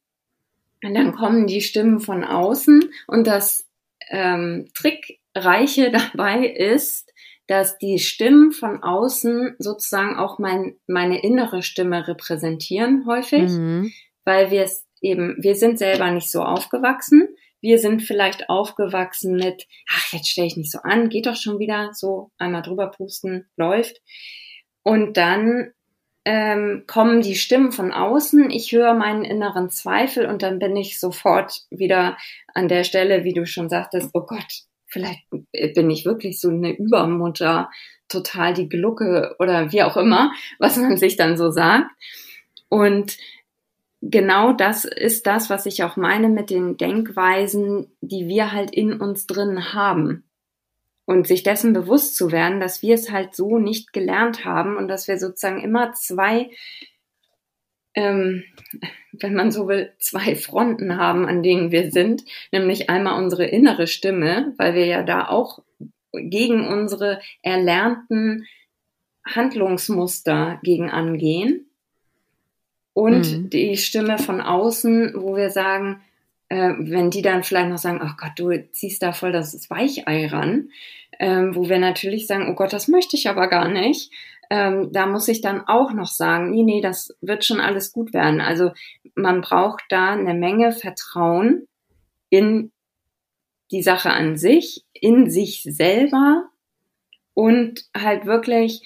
Und 0.83 0.93
dann 0.93 1.13
kommen 1.13 1.47
die 1.47 1.61
Stimmen 1.61 1.99
von 1.99 2.23
außen. 2.23 2.91
Und 3.07 3.25
das 3.25 3.67
ähm, 4.09 4.67
Trickreiche 4.75 5.91
dabei 6.13 6.45
ist, 6.47 7.11
dass 7.47 7.77
die 7.77 7.99
Stimmen 7.99 8.51
von 8.51 8.81
außen 8.83 9.55
sozusagen 9.59 10.17
auch 10.17 10.39
mein, 10.39 10.75
meine 10.87 11.21
innere 11.21 11.61
Stimme 11.61 12.07
repräsentieren 12.07 13.05
häufig, 13.05 13.51
mhm. 13.51 13.91
weil 14.23 14.49
wir 14.49 14.63
es 14.63 14.84
eben, 15.05 15.37
wir 15.39 15.55
sind 15.55 15.77
selber 15.77 16.09
nicht 16.11 16.31
so 16.31 16.41
aufgewachsen. 16.41 17.29
Wir 17.61 17.79
sind 17.79 18.01
vielleicht 18.01 18.49
aufgewachsen 18.49 19.35
mit, 19.35 19.65
ach, 19.89 20.13
jetzt 20.13 20.29
stelle 20.29 20.47
ich 20.47 20.57
nicht 20.57 20.71
so 20.71 20.79
an, 20.79 21.09
geht 21.09 21.25
doch 21.25 21.35
schon 21.35 21.59
wieder, 21.59 21.91
so 21.93 22.31
einmal 22.37 22.61
drüber 22.61 22.91
pusten, 22.91 23.47
läuft. 23.55 24.01
Und 24.83 25.17
dann 25.17 25.71
ähm, 26.25 26.83
kommen 26.87 27.21
die 27.21 27.35
Stimmen 27.35 27.71
von 27.71 27.91
außen, 27.91 28.49
ich 28.49 28.71
höre 28.71 28.93
meinen 28.93 29.23
inneren 29.23 29.69
Zweifel 29.69 30.25
und 30.25 30.41
dann 30.41 30.59
bin 30.59 30.75
ich 30.75 30.99
sofort 30.99 31.61
wieder 31.69 32.17
an 32.53 32.67
der 32.67 32.83
Stelle, 32.83 33.23
wie 33.23 33.33
du 33.33 33.45
schon 33.45 33.69
sagtest, 33.69 34.09
oh 34.13 34.25
Gott, 34.25 34.63
vielleicht 34.87 35.21
bin 35.29 35.89
ich 35.89 36.05
wirklich 36.05 36.39
so 36.39 36.49
eine 36.49 36.75
Übermutter, 36.75 37.69
total 38.07 38.53
die 38.53 38.69
Glucke 38.69 39.35
oder 39.39 39.71
wie 39.71 39.83
auch 39.83 39.97
immer, 39.97 40.31
was 40.59 40.77
man 40.77 40.97
sich 40.97 41.15
dann 41.15 41.37
so 41.37 41.51
sagt. 41.51 41.89
Und 42.69 43.17
genau 44.11 44.53
das 44.53 44.85
ist 44.85 45.27
das, 45.27 45.49
was 45.49 45.65
ich 45.65 45.83
auch 45.83 45.97
meine 45.97 46.29
mit 46.29 46.49
den 46.49 46.77
Denkweisen, 46.77 47.87
die 48.01 48.27
wir 48.27 48.51
halt 48.51 48.71
in 48.71 48.93
uns 48.93 49.27
drin 49.27 49.73
haben. 49.73 50.23
Und 51.07 51.27
sich 51.27 51.43
dessen 51.43 51.73
bewusst 51.73 52.15
zu 52.15 52.31
werden, 52.31 52.59
dass 52.59 52.81
wir 52.81 52.95
es 52.95 53.11
halt 53.11 53.35
so 53.35 53.59
nicht 53.59 53.93
gelernt 53.93 54.43
haben 54.43 54.75
und 54.75 54.87
dass 54.87 55.07
wir 55.07 55.19
sozusagen 55.19 55.61
immer 55.61 55.93
zwei, 55.93 56.49
ähm, 57.93 58.43
wenn 59.11 59.35
man 59.35 59.51
so 59.51 59.67
will, 59.67 59.93
zwei 59.99 60.35
Fronten 60.35 60.97
haben, 60.97 61.25
an 61.27 61.43
denen 61.43 61.71
wir 61.71 61.91
sind. 61.91 62.23
Nämlich 62.51 62.89
einmal 62.89 63.21
unsere 63.21 63.45
innere 63.45 63.87
Stimme, 63.87 64.53
weil 64.57 64.73
wir 64.73 64.85
ja 64.85 65.03
da 65.03 65.27
auch 65.27 65.59
gegen 66.11 66.67
unsere 66.67 67.21
erlernten 67.43 68.45
Handlungsmuster 69.25 70.59
gegen 70.63 70.89
angehen 70.89 71.64
und 72.95 73.29
mhm. 73.29 73.49
die 73.49 73.75
Stimme 73.75 74.17
von 74.17 74.39
außen, 74.39 75.15
wo 75.17 75.35
wir 75.35 75.49
sagen, 75.49 76.01
äh, 76.47 76.71
wenn 76.79 77.11
die 77.11 77.21
dann 77.21 77.43
vielleicht 77.43 77.67
noch 77.67 77.77
sagen, 77.77 77.99
ach 78.01 78.15
Gott, 78.15 78.31
du 78.37 78.71
ziehst 78.71 79.03
da 79.03 79.11
voll 79.11 79.33
das 79.33 79.69
Weichei 79.69 80.27
ran, 80.27 80.69
ähm, 81.19 81.53
wo 81.55 81.67
wir 81.67 81.77
natürlich 81.77 82.25
sagen, 82.25 82.47
oh 82.49 82.55
Gott, 82.55 82.71
das 82.71 82.87
möchte 82.87 83.17
ich 83.17 83.27
aber 83.27 83.49
gar 83.49 83.67
nicht. 83.67 84.11
Ähm, 84.49 84.93
da 84.93 85.07
muss 85.07 85.27
ich 85.27 85.41
dann 85.41 85.67
auch 85.67 85.91
noch 85.91 86.07
sagen, 86.07 86.51
nee, 86.51 86.63
nee, 86.63 86.79
das 86.79 87.13
wird 87.19 87.43
schon 87.43 87.59
alles 87.59 87.91
gut 87.91 88.13
werden. 88.13 88.39
Also 88.39 88.71
man 89.13 89.41
braucht 89.41 89.83
da 89.89 90.13
eine 90.13 90.33
Menge 90.33 90.71
Vertrauen 90.71 91.67
in 92.29 92.71
die 93.71 93.83
Sache 93.83 94.11
an 94.11 94.37
sich, 94.37 94.85
in 94.93 95.29
sich 95.29 95.63
selber 95.63 96.45
und 97.33 97.83
halt 97.93 98.25
wirklich 98.25 98.83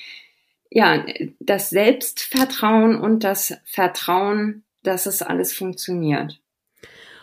ja, 0.69 1.03
das 1.39 1.69
Selbstvertrauen 1.69 2.99
und 2.99 3.23
das 3.23 3.57
Vertrauen, 3.65 4.63
dass 4.83 5.05
es 5.05 5.21
alles 5.21 5.53
funktioniert. 5.53 6.39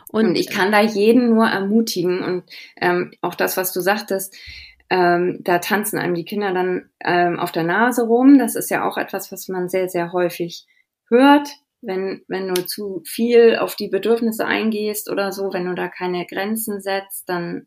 Und, 0.08 0.28
und 0.28 0.34
ich 0.36 0.50
kann 0.50 0.72
da 0.72 0.80
jeden 0.80 1.30
nur 1.30 1.46
ermutigen 1.46 2.22
und 2.22 2.44
ähm, 2.80 3.12
auch 3.22 3.34
das, 3.34 3.56
was 3.56 3.72
du 3.72 3.80
sagtest, 3.80 4.34
ähm, 4.88 5.38
da 5.42 5.58
tanzen 5.58 5.98
einem 5.98 6.14
die 6.14 6.24
Kinder 6.24 6.52
dann 6.52 6.90
ähm, 7.04 7.38
auf 7.38 7.50
der 7.50 7.64
Nase 7.64 8.04
rum. 8.04 8.38
Das 8.38 8.54
ist 8.54 8.70
ja 8.70 8.88
auch 8.88 8.96
etwas, 8.96 9.32
was 9.32 9.48
man 9.48 9.68
sehr, 9.68 9.88
sehr 9.88 10.12
häufig 10.12 10.66
hört, 11.08 11.48
wenn, 11.80 12.22
wenn 12.28 12.48
du 12.48 12.66
zu 12.66 13.02
viel 13.04 13.56
auf 13.56 13.74
die 13.74 13.88
Bedürfnisse 13.88 14.46
eingehst 14.46 15.10
oder 15.10 15.32
so, 15.32 15.52
wenn 15.52 15.66
du 15.66 15.74
da 15.74 15.88
keine 15.88 16.24
Grenzen 16.26 16.80
setzt, 16.80 17.28
dann 17.28 17.66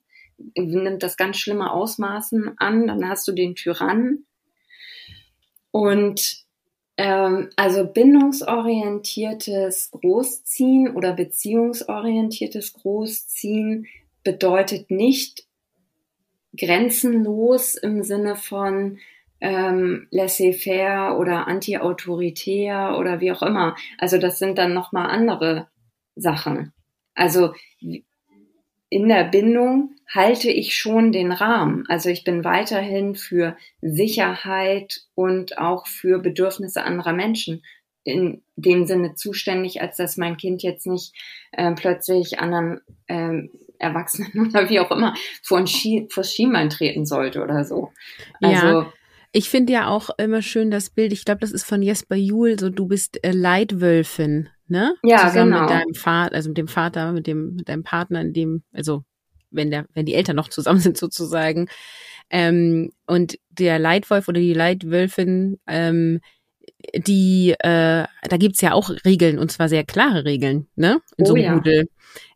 nimmt 0.55 1.03
das 1.03 1.17
ganz 1.17 1.37
schlimme 1.37 1.71
Ausmaßen 1.71 2.53
an, 2.57 2.87
dann 2.87 3.07
hast 3.07 3.27
du 3.27 3.33
den 3.33 3.55
Tyrannen 3.55 4.25
und 5.71 6.45
ähm, 6.97 7.49
also 7.55 7.85
bindungsorientiertes 7.85 9.91
Großziehen 9.91 10.95
oder 10.95 11.13
beziehungsorientiertes 11.13 12.73
Großziehen 12.73 13.87
bedeutet 14.23 14.91
nicht 14.91 15.45
grenzenlos 16.57 17.75
im 17.75 18.03
Sinne 18.03 18.35
von 18.35 18.99
ähm, 19.41 20.07
laissez-faire 20.11 21.17
oder 21.17 21.47
anti-autoritär 21.47 22.97
oder 22.99 23.21
wie 23.21 23.31
auch 23.31 23.43
immer. 23.43 23.75
Also 23.97 24.17
das 24.17 24.39
sind 24.39 24.57
dann 24.57 24.73
nochmal 24.73 25.09
andere 25.09 25.67
Sachen. 26.15 26.73
Also 27.15 27.53
in 28.89 29.07
der 29.07 29.23
Bindung 29.25 29.95
halte 30.11 30.49
ich 30.49 30.75
schon 30.75 31.11
den 31.11 31.31
Rahmen. 31.31 31.85
Also 31.87 32.09
ich 32.09 32.23
bin 32.23 32.43
weiterhin 32.43 33.15
für 33.15 33.55
Sicherheit 33.81 35.01
und 35.13 35.57
auch 35.59 35.85
für 35.85 36.19
Bedürfnisse 36.19 36.83
anderer 36.83 37.13
Menschen 37.13 37.63
in 38.03 38.41
dem 38.55 38.85
Sinne 38.87 39.13
zuständig, 39.13 39.81
als 39.81 39.97
dass 39.97 40.17
mein 40.17 40.37
Kind 40.37 40.63
jetzt 40.63 40.87
nicht 40.87 41.13
äh, 41.51 41.71
plötzlich 41.73 42.39
anderen 42.39 42.81
ähm, 43.07 43.51
Erwachsenen 43.77 44.47
oder 44.49 44.69
wie 44.69 44.79
auch 44.79 44.91
immer 44.91 45.13
vor, 45.43 45.59
ein 45.59 45.67
Ski, 45.67 46.07
vor 46.09 46.23
Schienbein 46.23 46.69
treten 46.69 47.05
sollte 47.05 47.43
oder 47.43 47.63
so. 47.63 47.91
Also, 48.41 48.67
ja. 48.67 48.93
Ich 49.31 49.49
finde 49.49 49.73
ja 49.73 49.87
auch 49.87 50.09
immer 50.17 50.41
schön 50.41 50.71
das 50.71 50.89
Bild, 50.89 51.13
ich 51.13 51.23
glaube, 51.23 51.41
das 51.41 51.51
ist 51.51 51.63
von 51.63 51.83
Jesper 51.83 52.15
Juhl, 52.15 52.59
so 52.59 52.69
du 52.69 52.87
bist 52.87 53.23
äh, 53.23 53.31
Leitwölfin, 53.31 54.49
ne? 54.69 54.95
Ja, 55.03 55.27
Zusammen 55.27 55.51
genau. 55.51 55.61
mit 55.61 55.69
deinem 55.69 55.93
Vater, 55.93 56.35
also 56.35 56.49
mit 56.49 56.57
dem 56.57 56.67
Vater, 56.67 57.11
mit 57.11 57.27
dem, 57.27 57.55
mit 57.55 57.69
deinem 57.69 57.83
Partner, 57.83 58.21
in 58.21 58.33
dem, 58.33 58.63
also 58.73 59.03
wenn 59.51 59.71
der, 59.71 59.85
wenn 59.93 60.05
die 60.05 60.13
Eltern 60.13 60.35
noch 60.35 60.49
zusammen 60.49 60.79
sind 60.79 60.97
sozusagen. 60.97 61.67
Ähm, 62.29 62.91
und 63.07 63.37
der 63.49 63.79
Leitwolf 63.79 64.27
oder 64.27 64.39
die 64.39 64.53
Leitwölfin, 64.53 65.59
ähm, 65.67 66.21
die, 66.95 67.51
äh, 67.59 68.05
da 68.05 68.37
gibt's 68.37 68.61
ja 68.61 68.73
auch 68.73 68.91
Regeln 69.05 69.39
und 69.39 69.51
zwar 69.51 69.69
sehr 69.69 69.83
klare 69.83 70.25
Regeln, 70.25 70.67
ne? 70.75 71.01
In 71.17 71.25
so 71.25 71.33
Oh 71.33 71.35
einem 71.35 71.45
ja. 71.45 71.53
Rudel. 71.53 71.87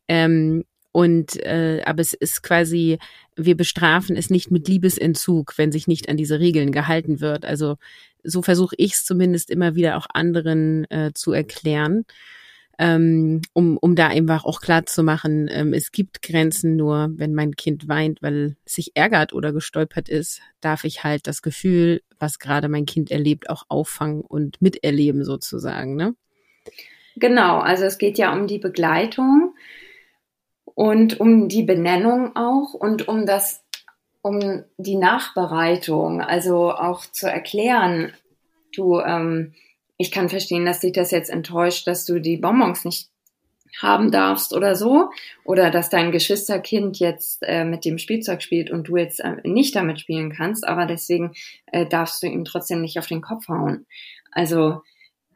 Ähm, 0.08 0.66
und 0.94 1.44
äh, 1.44 1.82
aber 1.86 2.02
es 2.02 2.14
ist 2.14 2.44
quasi, 2.44 3.00
wir 3.36 3.58
bestrafen 3.58 4.16
es 4.16 4.30
nicht 4.30 4.52
mit 4.52 4.68
Liebesentzug, 4.68 5.58
wenn 5.58 5.72
sich 5.72 5.88
nicht 5.88 6.08
an 6.08 6.18
diese 6.18 6.40
Regeln 6.40 6.72
gehalten 6.72 7.20
wird. 7.20 7.46
Also 7.46 7.78
so 8.24 8.44
versuche 8.44 8.76
ich 8.78 8.94
es 8.94 9.04
zumindest 9.04 9.50
immer 9.50 9.76
wieder 9.76 9.98
auch 9.98 10.06
anderen 10.14 10.90
äh, 10.92 11.12
zu 11.14 11.34
erklären, 11.34 12.06
ähm, 12.78 13.42
um, 13.54 13.78
um 13.78 13.96
da 13.96 14.08
einfach 14.08 14.46
auch 14.46 14.62
klar 14.62 14.86
zu 14.86 15.02
machen, 15.04 15.50
ähm, 15.52 15.74
es 15.74 15.92
gibt 15.92 16.22
Grenzen 16.22 16.76
nur, 16.76 17.10
wenn 17.16 17.34
mein 17.34 17.56
Kind 17.56 17.88
weint, 17.88 18.22
weil 18.22 18.56
es 18.66 18.76
sich 18.76 18.92
ärgert 18.96 19.34
oder 19.34 19.52
gestolpert 19.52 20.10
ist, 20.10 20.42
darf 20.62 20.84
ich 20.84 21.04
halt 21.04 21.26
das 21.26 21.42
Gefühl, 21.42 22.02
was 22.20 22.38
gerade 22.38 22.70
mein 22.70 22.86
Kind 22.86 23.10
erlebt, 23.10 23.50
auch 23.50 23.64
auffangen 23.68 24.22
und 24.22 24.62
miterleben 24.62 25.24
sozusagen. 25.24 25.96
Ne? 25.96 26.16
Genau, 27.16 27.60
also 27.60 27.84
es 27.86 27.98
geht 27.98 28.20
ja 28.20 28.32
um 28.34 28.46
die 28.48 28.60
Begleitung 28.60 29.56
und 30.76 31.20
um 31.20 31.48
die 31.50 31.64
Benennung 31.64 32.36
auch 32.36 32.74
und 32.74 33.08
um 33.08 33.26
das, 33.26 33.64
um 34.22 34.64
die 34.78 34.96
Nachbereitung, 34.96 36.22
also 36.22 36.72
auch 36.72 37.06
zu 37.06 37.28
erklären, 37.28 38.14
du, 38.76 39.00
ähm, 39.00 39.54
ich 39.98 40.12
kann 40.12 40.30
verstehen, 40.30 40.66
dass 40.66 40.80
dich 40.80 40.94
das 40.94 41.12
jetzt 41.12 41.30
enttäuscht, 41.30 41.88
dass 41.88 42.06
du 42.06 42.20
die 42.20 42.38
Bonbons 42.38 42.86
nicht 42.86 43.10
haben 43.82 44.12
darfst 44.12 44.54
oder 44.54 44.76
so, 44.76 45.10
oder 45.44 45.72
dass 45.72 45.90
dein 45.90 46.12
Geschwisterkind 46.12 47.00
jetzt 47.00 47.40
äh, 47.42 47.66
mit 47.66 47.86
dem 47.86 47.98
Spielzeug 47.98 48.44
spielt 48.44 48.70
und 48.70 48.88
du 48.88 48.98
jetzt 48.98 49.20
äh, 49.20 49.38
nicht 49.44 49.76
damit 49.76 50.00
spielen 50.00 50.32
kannst, 50.32 50.68
aber 50.68 50.86
deswegen 50.86 51.34
äh, 51.72 51.88
darfst 51.88 52.22
du 52.22 52.28
ihm 52.28 52.46
trotzdem 52.46 52.82
nicht 52.82 53.00
auf 53.00 53.08
den 53.08 53.22
Kopf 53.22 53.48
hauen. 53.48 53.86
Also 54.32 54.82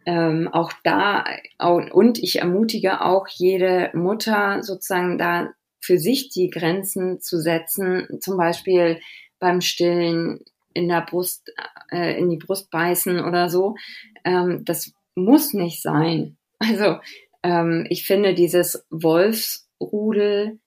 ähm, 0.08 0.48
auch 0.48 0.72
da 0.86 1.26
und 1.60 2.18
ich 2.24 2.40
ermutige 2.40 3.02
auch 3.02 3.28
jede 3.28 3.92
Mutter 3.94 4.64
sozusagen 4.64 5.18
da 5.18 5.50
für 5.82 5.98
sich 5.98 6.30
die 6.30 6.50
Grenzen 6.50 7.20
zu 7.20 7.40
setzen, 7.40 8.08
zum 8.22 8.38
Beispiel 8.38 9.02
beim 9.38 9.60
Stillen 9.60 10.40
in 10.74 10.88
der 10.88 11.02
Brust, 11.02 11.52
äh, 11.92 12.18
in 12.18 12.30
die 12.30 12.38
Brust 12.38 12.72
beißen 12.72 13.20
oder 13.20 13.50
so. 13.50 13.76
Ähm, 14.24 14.64
das 14.64 14.94
muss 15.14 15.54
nicht 15.54 15.82
sein. 15.82 16.38
Also 16.60 16.98
ähm, 17.44 17.86
ich 17.92 18.08
finde 18.08 18.34
dieses 18.34 18.84
Wolfsrudel 18.90 20.58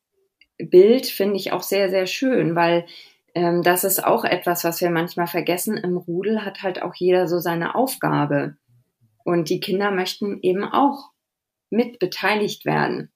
Bild 0.59 1.07
finde 1.07 1.35
ich 1.35 1.51
auch 1.51 1.65
sehr, 1.65 1.91
sehr 1.91 2.07
schön, 2.07 2.55
weil 2.55 2.87
ähm, 3.35 3.65
das 3.65 3.83
ist 3.83 4.05
auch 4.05 4.25
etwas, 4.25 4.63
was 4.63 4.81
wir 4.81 4.91
manchmal 4.91 5.27
vergessen. 5.27 5.77
Im 5.77 5.97
Rudel 5.97 6.45
hat 6.45 6.63
halt 6.63 6.83
auch 6.83 6.95
jeder 6.95 7.27
so 7.27 7.41
seine 7.41 7.75
Aufgabe. 7.75 8.55
Und 9.25 9.51
die 9.51 9.61
Kinder 9.61 9.91
möchten 9.91 10.41
eben 10.43 10.65
auch 10.65 11.11
mit 11.71 11.99
beteiligt 11.99 12.65
werden. 12.65 13.11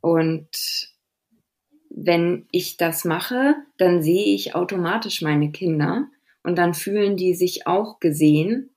Und 0.00 0.48
wenn 1.90 2.46
ich 2.50 2.76
das 2.76 3.04
mache, 3.04 3.56
dann 3.76 4.02
sehe 4.02 4.34
ich 4.34 4.54
automatisch 4.54 5.22
meine 5.22 5.50
Kinder 5.50 6.06
und 6.42 6.56
dann 6.56 6.74
fühlen 6.74 7.16
die 7.16 7.34
sich 7.34 7.66
auch 7.66 8.00
gesehen. 8.00 8.70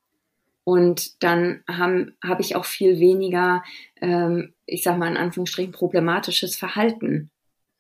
Und 0.64 1.24
dann 1.24 1.64
habe 1.68 2.14
hab 2.24 2.40
ich 2.40 2.56
auch 2.56 2.66
viel 2.66 3.00
weniger, 3.00 3.64
ähm, 4.02 4.54
ich 4.66 4.84
sag 4.84 4.98
mal 4.98 5.10
in 5.10 5.18
Anführungsstrichen, 5.18 5.72
problematisches 5.72 6.56
Verhalten, 6.56 7.32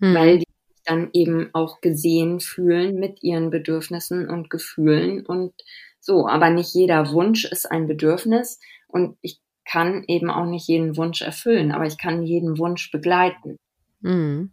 Hm. 0.01 0.15
weil 0.15 0.38
die 0.39 0.48
sich 0.70 0.84
dann 0.84 1.10
eben 1.13 1.50
auch 1.53 1.80
gesehen 1.80 2.39
fühlen 2.39 3.00
mit 3.00 3.24
ihren 3.24 3.51
Bedürfnissen 3.51 4.30
und 4.30 4.50
Gefühlen 4.50 5.25
und 5.25 5.53
so. 6.01 6.27
Aber 6.27 6.50
nicht 6.50 6.74
jeder 6.74 7.11
Wunsch 7.11 7.46
ist 7.46 7.72
ein 7.72 7.87
Bedürfnis 7.87 8.59
und 8.87 9.18
ich 9.22 9.40
kann 9.64 10.03
eben 10.07 10.29
auch 10.29 10.46
nicht 10.46 10.68
jeden 10.68 10.98
Wunsch 10.98 11.22
erfüllen, 11.22 11.72
aber 11.72 11.85
ich 11.85 11.98
kann 11.98 12.24
jeden 12.24 12.57
Wunsch 12.57 12.92
begleiten. 12.92 13.57
Mhm. 14.01 14.51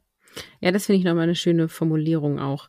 Ja, 0.60 0.70
das 0.70 0.86
finde 0.86 0.98
ich 1.00 1.04
nochmal 1.04 1.24
eine 1.24 1.34
schöne 1.34 1.68
Formulierung 1.68 2.38
auch. 2.38 2.68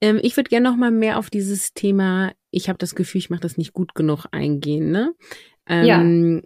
Ähm, 0.00 0.18
ich 0.22 0.36
würde 0.36 0.50
gerne 0.50 0.68
nochmal 0.68 0.90
mehr 0.90 1.18
auf 1.18 1.30
dieses 1.30 1.72
Thema, 1.72 2.32
ich 2.50 2.68
habe 2.68 2.78
das 2.78 2.94
Gefühl, 2.94 3.20
ich 3.20 3.30
mache 3.30 3.40
das 3.40 3.56
nicht 3.56 3.72
gut 3.72 3.94
genug 3.94 4.26
eingehen, 4.32 4.90
ne? 4.90 5.14
Ähm, 5.66 6.42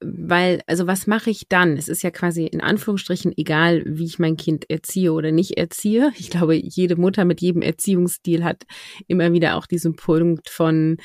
Weil, 0.00 0.62
also 0.66 0.86
was 0.86 1.06
mache 1.08 1.30
ich 1.30 1.48
dann? 1.48 1.76
Es 1.76 1.88
ist 1.88 2.02
ja 2.02 2.10
quasi 2.10 2.46
in 2.46 2.60
Anführungsstrichen 2.60 3.36
egal, 3.36 3.82
wie 3.84 4.04
ich 4.04 4.18
mein 4.18 4.36
Kind 4.36 4.70
erziehe 4.70 5.12
oder 5.12 5.32
nicht 5.32 5.58
erziehe. 5.58 6.12
Ich 6.16 6.30
glaube, 6.30 6.54
jede 6.54 6.96
Mutter 6.96 7.24
mit 7.24 7.40
jedem 7.40 7.62
Erziehungsstil 7.62 8.44
hat 8.44 8.64
immer 9.08 9.32
wieder 9.32 9.56
auch 9.56 9.66
diesen 9.66 9.96
Punkt 9.96 10.50
von 10.50 10.98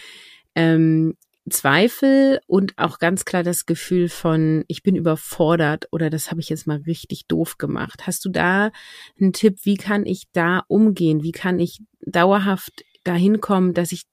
ähm, 0.56 1.16
Zweifel 1.50 2.40
und 2.48 2.78
auch 2.78 3.00
ganz 3.00 3.26
klar 3.26 3.44
das 3.44 3.66
Gefühl 3.66 4.08
von, 4.08 4.64
ich 4.68 4.82
bin 4.82 4.96
überfordert 4.96 5.88
oder 5.92 6.10
das 6.10 6.32
habe 6.32 6.40
ich 6.40 6.50
jetzt 6.50 6.68
mal 6.68 6.82
richtig 6.88 7.28
doof 7.28 7.58
gemacht. 7.58 8.08
Hast 8.08 8.24
du 8.24 8.30
da 8.30 8.72
einen 9.20 9.34
Tipp, 9.34 9.60
wie 9.64 9.76
kann 9.76 10.06
ich 10.06 10.26
da 10.32 10.64
umgehen? 10.68 11.24
Wie 11.24 11.34
kann 11.34 11.60
ich 11.60 11.82
dauerhaft 12.06 12.86
dahin 13.04 13.42
kommen, 13.42 13.74
dass 13.74 13.92
ich 13.92 14.04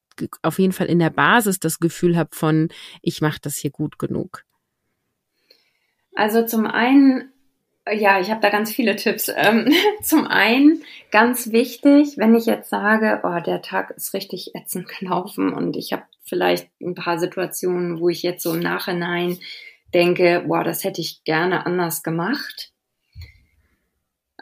auf 0.42 0.58
jeden 0.58 0.72
Fall 0.72 0.88
in 0.88 0.98
der 0.98 1.10
Basis 1.10 1.60
das 1.60 1.78
Gefühl 1.78 2.16
habe 2.16 2.30
von, 2.32 2.68
ich 3.00 3.20
mache 3.20 3.38
das 3.40 3.56
hier 3.56 3.70
gut 3.70 3.98
genug? 3.98 4.44
Also 6.20 6.44
zum 6.44 6.66
einen, 6.66 7.32
ja, 7.90 8.20
ich 8.20 8.30
habe 8.30 8.42
da 8.42 8.50
ganz 8.50 8.70
viele 8.70 8.94
Tipps. 8.94 9.32
Ähm, 9.34 9.72
zum 10.02 10.26
einen 10.26 10.82
ganz 11.10 11.50
wichtig, 11.50 12.18
wenn 12.18 12.34
ich 12.34 12.44
jetzt 12.44 12.68
sage, 12.68 13.20
oh, 13.22 13.40
der 13.40 13.62
Tag 13.62 13.92
ist 13.92 14.12
richtig 14.12 14.54
ätzend 14.54 14.86
gelaufen 14.98 15.54
und 15.54 15.78
ich 15.78 15.94
habe 15.94 16.02
vielleicht 16.22 16.68
ein 16.82 16.94
paar 16.94 17.18
Situationen, 17.18 18.00
wo 18.00 18.10
ich 18.10 18.22
jetzt 18.22 18.42
so 18.42 18.52
im 18.52 18.60
Nachhinein 18.60 19.38
denke, 19.94 20.44
boah, 20.46 20.62
das 20.62 20.84
hätte 20.84 21.00
ich 21.00 21.24
gerne 21.24 21.64
anders 21.64 22.02
gemacht. 22.02 22.70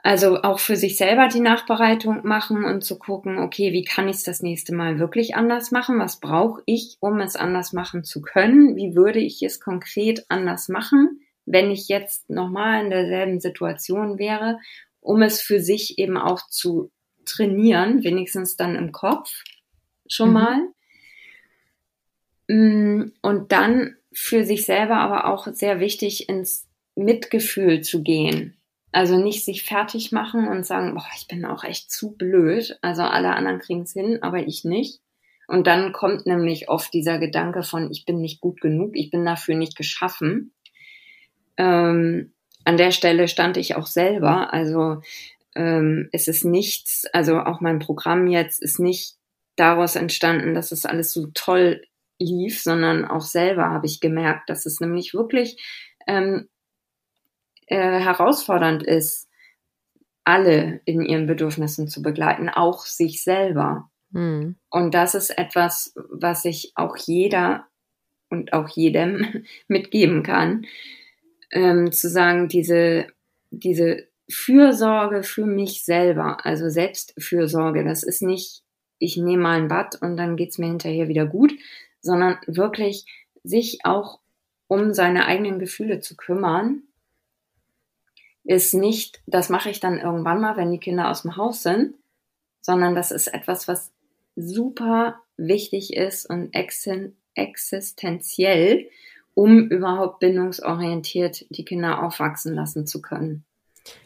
Also 0.02 0.42
auch 0.42 0.58
für 0.58 0.74
sich 0.74 0.96
selber 0.96 1.28
die 1.28 1.38
Nachbereitung 1.38 2.26
machen 2.26 2.64
und 2.64 2.82
zu 2.82 2.98
gucken, 2.98 3.38
okay, 3.38 3.72
wie 3.72 3.84
kann 3.84 4.08
ich 4.08 4.16
es 4.16 4.22
das 4.24 4.42
nächste 4.42 4.74
Mal 4.74 4.98
wirklich 4.98 5.36
anders 5.36 5.70
machen? 5.70 6.00
Was 6.00 6.18
brauche 6.18 6.60
ich, 6.66 6.96
um 6.98 7.20
es 7.20 7.36
anders 7.36 7.72
machen 7.72 8.02
zu 8.02 8.20
können? 8.20 8.74
Wie 8.74 8.96
würde 8.96 9.20
ich 9.20 9.42
es 9.44 9.60
konkret 9.60 10.24
anders 10.28 10.68
machen, 10.68 11.20
wenn 11.50 11.70
ich 11.70 11.88
jetzt 11.88 12.28
nochmal 12.30 12.84
in 12.84 12.90
derselben 12.90 13.40
Situation 13.40 14.18
wäre, 14.18 14.58
um 15.00 15.22
es 15.22 15.40
für 15.40 15.60
sich 15.60 15.98
eben 15.98 16.16
auch 16.16 16.46
zu 16.48 16.90
trainieren, 17.24 18.02
wenigstens 18.04 18.56
dann 18.56 18.76
im 18.76 18.92
Kopf 18.92 19.42
schon 20.08 20.28
Mhm. 20.28 20.34
mal. 20.34 20.60
Mm, 22.48 23.12
Und 23.22 23.52
dann 23.52 23.96
für 24.12 24.44
sich 24.44 24.64
selber 24.64 24.96
aber 24.96 25.26
auch 25.26 25.46
sehr 25.52 25.80
wichtig 25.80 26.28
ins 26.28 26.66
Mitgefühl 26.96 27.82
zu 27.82 28.02
gehen. 28.02 28.56
Also 28.90 29.18
nicht 29.22 29.44
sich 29.44 29.62
fertig 29.64 30.12
machen 30.12 30.48
und 30.48 30.64
sagen, 30.66 30.94
boah, 30.94 31.06
ich 31.16 31.28
bin 31.28 31.44
auch 31.44 31.62
echt 31.62 31.90
zu 31.92 32.16
blöd. 32.16 32.78
Also 32.80 33.02
alle 33.02 33.34
anderen 33.34 33.58
kriegen 33.58 33.82
es 33.82 33.92
hin, 33.92 34.18
aber 34.22 34.46
ich 34.46 34.64
nicht. 34.64 35.00
Und 35.46 35.66
dann 35.66 35.92
kommt 35.92 36.26
nämlich 36.26 36.68
oft 36.68 36.92
dieser 36.92 37.18
Gedanke 37.18 37.62
von, 37.62 37.90
ich 37.90 38.04
bin 38.06 38.20
nicht 38.20 38.40
gut 38.40 38.60
genug, 38.60 38.92
ich 38.96 39.10
bin 39.10 39.24
dafür 39.24 39.54
nicht 39.56 39.76
geschaffen. 39.76 40.52
Ähm, 41.58 42.32
an 42.64 42.76
der 42.76 42.90
Stelle 42.92 43.28
stand 43.28 43.56
ich 43.56 43.76
auch 43.76 43.86
selber. 43.86 44.52
Also 44.52 45.02
ähm, 45.54 46.08
es 46.12 46.28
ist 46.28 46.44
nichts, 46.44 47.04
also 47.12 47.40
auch 47.40 47.60
mein 47.60 47.78
Programm 47.78 48.26
jetzt 48.26 48.62
ist 48.62 48.78
nicht 48.78 49.16
daraus 49.56 49.96
entstanden, 49.96 50.54
dass 50.54 50.72
es 50.72 50.86
alles 50.86 51.12
so 51.12 51.28
toll 51.34 51.82
lief, 52.18 52.62
sondern 52.62 53.04
auch 53.04 53.22
selber 53.22 53.70
habe 53.70 53.86
ich 53.86 54.00
gemerkt, 54.00 54.48
dass 54.48 54.66
es 54.66 54.80
nämlich 54.80 55.14
wirklich 55.14 55.60
ähm, 56.06 56.48
äh, 57.66 58.00
herausfordernd 58.00 58.82
ist, 58.82 59.28
alle 60.24 60.80
in 60.84 61.02
ihren 61.02 61.26
Bedürfnissen 61.26 61.88
zu 61.88 62.02
begleiten, 62.02 62.48
auch 62.48 62.84
sich 62.84 63.24
selber. 63.24 63.90
Hm. 64.12 64.56
Und 64.70 64.94
das 64.94 65.14
ist 65.14 65.30
etwas, 65.30 65.94
was 66.10 66.44
ich 66.44 66.72
auch 66.74 66.96
jeder 66.96 67.66
und 68.28 68.52
auch 68.52 68.68
jedem 68.68 69.44
mitgeben 69.68 70.22
kann, 70.22 70.66
ähm, 71.50 71.92
zu 71.92 72.08
sagen, 72.08 72.48
diese, 72.48 73.06
diese 73.50 74.06
Fürsorge 74.30 75.22
für 75.22 75.46
mich 75.46 75.84
selber, 75.84 76.44
also 76.44 76.68
Selbstfürsorge, 76.68 77.84
das 77.84 78.02
ist 78.02 78.22
nicht, 78.22 78.62
ich 78.98 79.16
nehme 79.16 79.42
mal 79.42 79.60
ein 79.60 79.68
Bad 79.68 80.00
und 80.02 80.16
dann 80.16 80.36
geht's 80.36 80.58
mir 80.58 80.66
hinterher 80.66 81.08
wieder 81.08 81.26
gut, 81.26 81.52
sondern 82.00 82.38
wirklich 82.46 83.06
sich 83.42 83.84
auch 83.84 84.20
um 84.66 84.92
seine 84.92 85.26
eigenen 85.26 85.58
Gefühle 85.58 86.00
zu 86.00 86.16
kümmern, 86.16 86.82
ist 88.44 88.74
nicht, 88.74 89.22
das 89.26 89.48
mache 89.48 89.70
ich 89.70 89.80
dann 89.80 89.98
irgendwann 89.98 90.40
mal, 90.40 90.56
wenn 90.56 90.70
die 90.70 90.78
Kinder 90.78 91.10
aus 91.10 91.22
dem 91.22 91.36
Haus 91.36 91.62
sind, 91.62 91.94
sondern 92.60 92.94
das 92.94 93.10
ist 93.10 93.28
etwas, 93.28 93.68
was 93.68 93.90
super 94.36 95.20
wichtig 95.36 95.94
ist 95.94 96.28
und 96.28 96.54
existen 96.54 97.16
existenziell, 97.38 98.90
um 99.38 99.70
überhaupt 99.70 100.18
bindungsorientiert 100.18 101.46
die 101.50 101.64
Kinder 101.64 102.02
aufwachsen 102.02 102.56
lassen 102.56 102.88
zu 102.88 103.00
können. 103.00 103.44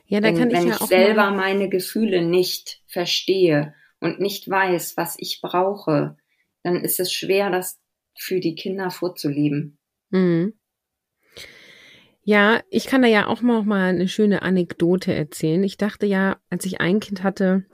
Ja, 0.04 0.20
da 0.20 0.28
wenn, 0.28 0.36
kann 0.36 0.50
ich 0.50 0.58
wenn 0.58 0.68
ja 0.68 0.76
ich 0.78 0.86
selber 0.86 1.30
meine 1.30 1.70
Gefühle 1.70 2.20
nicht 2.20 2.82
verstehe 2.86 3.72
und 3.98 4.20
nicht 4.20 4.46
weiß, 4.50 4.98
was 4.98 5.16
ich 5.18 5.40
brauche, 5.40 6.18
dann 6.62 6.84
ist 6.84 7.00
es 7.00 7.14
schwer, 7.14 7.48
das 7.48 7.80
für 8.14 8.40
die 8.40 8.54
Kinder 8.54 8.90
vorzuleben. 8.90 9.78
Mhm. 10.10 10.52
Ja, 12.24 12.60
ich 12.68 12.84
kann 12.84 13.00
da 13.00 13.08
ja 13.08 13.26
auch 13.26 13.40
noch 13.40 13.64
mal 13.64 13.88
eine 13.88 14.08
schöne 14.08 14.42
Anekdote 14.42 15.14
erzählen. 15.14 15.64
Ich 15.64 15.78
dachte 15.78 16.04
ja, 16.04 16.36
als 16.50 16.66
ich 16.66 16.82
ein 16.82 17.00
Kind 17.00 17.22
hatte, 17.22 17.64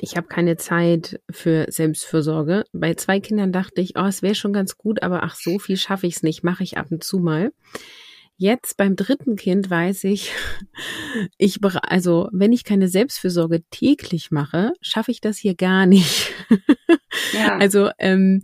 ich 0.00 0.16
habe 0.16 0.28
keine 0.28 0.56
Zeit 0.56 1.20
für 1.30 1.66
Selbstfürsorge. 1.68 2.64
Bei 2.72 2.94
zwei 2.94 3.20
Kindern 3.20 3.52
dachte 3.52 3.80
ich, 3.80 3.96
oh, 3.96 4.06
es 4.06 4.22
wäre 4.22 4.34
schon 4.34 4.52
ganz 4.52 4.76
gut, 4.76 5.02
aber 5.02 5.22
ach, 5.22 5.34
so 5.34 5.58
viel 5.58 5.76
schaffe 5.76 6.06
ich 6.06 6.16
es 6.16 6.22
nicht, 6.22 6.44
mache 6.44 6.62
ich 6.62 6.78
ab 6.78 6.86
und 6.90 7.04
zu 7.04 7.18
mal. 7.18 7.52
Jetzt 8.36 8.76
beim 8.76 8.94
dritten 8.94 9.34
Kind 9.34 9.68
weiß 9.68 10.04
ich, 10.04 10.32
ich 11.38 11.58
also 11.64 12.28
wenn 12.32 12.52
ich 12.52 12.64
keine 12.64 12.88
Selbstfürsorge 12.88 13.62
täglich 13.70 14.30
mache, 14.30 14.72
schaffe 14.80 15.10
ich 15.10 15.20
das 15.20 15.38
hier 15.38 15.54
gar 15.54 15.86
nicht. 15.86 16.32
Ja. 17.32 17.56
Also 17.58 17.90
ähm, 17.98 18.42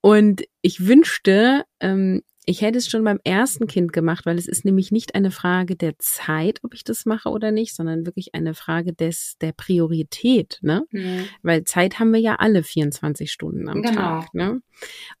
und 0.00 0.42
ich 0.62 0.86
wünschte, 0.86 1.64
ähm, 1.80 2.22
ich 2.44 2.60
hätte 2.60 2.78
es 2.78 2.88
schon 2.88 3.04
beim 3.04 3.20
ersten 3.22 3.68
Kind 3.68 3.92
gemacht, 3.92 4.26
weil 4.26 4.36
es 4.36 4.48
ist 4.48 4.64
nämlich 4.64 4.90
nicht 4.90 5.14
eine 5.14 5.30
Frage 5.30 5.76
der 5.76 5.96
Zeit, 5.98 6.58
ob 6.62 6.74
ich 6.74 6.82
das 6.82 7.06
mache 7.06 7.28
oder 7.28 7.52
nicht, 7.52 7.74
sondern 7.74 8.04
wirklich 8.04 8.34
eine 8.34 8.54
Frage 8.54 8.92
des 8.92 9.36
der 9.40 9.52
Priorität, 9.52 10.58
ne? 10.60 10.84
Mhm. 10.90 11.26
Weil 11.42 11.64
Zeit 11.64 12.00
haben 12.00 12.12
wir 12.12 12.20
ja 12.20 12.36
alle 12.36 12.64
24 12.64 13.30
Stunden 13.30 13.68
am 13.68 13.82
genau. 13.82 13.94
Tag, 13.94 14.34
ne? 14.34 14.60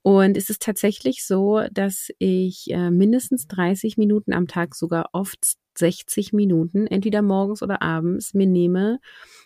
Und 0.02 0.36
es 0.36 0.50
ist 0.50 0.62
tatsächlich 0.62 1.24
so, 1.24 1.62
dass 1.70 2.08
ich 2.18 2.70
äh, 2.70 2.90
mindestens 2.90 3.46
30 3.46 3.96
Minuten 3.96 4.32
am 4.32 4.48
Tag, 4.48 4.74
sogar 4.74 5.10
oft 5.12 5.56
60 5.78 6.32
Minuten, 6.32 6.86
entweder 6.86 7.22
morgens 7.22 7.62
oder 7.62 7.82
abends, 7.82 8.34
mir 8.34 8.46
nehme, 8.46 8.98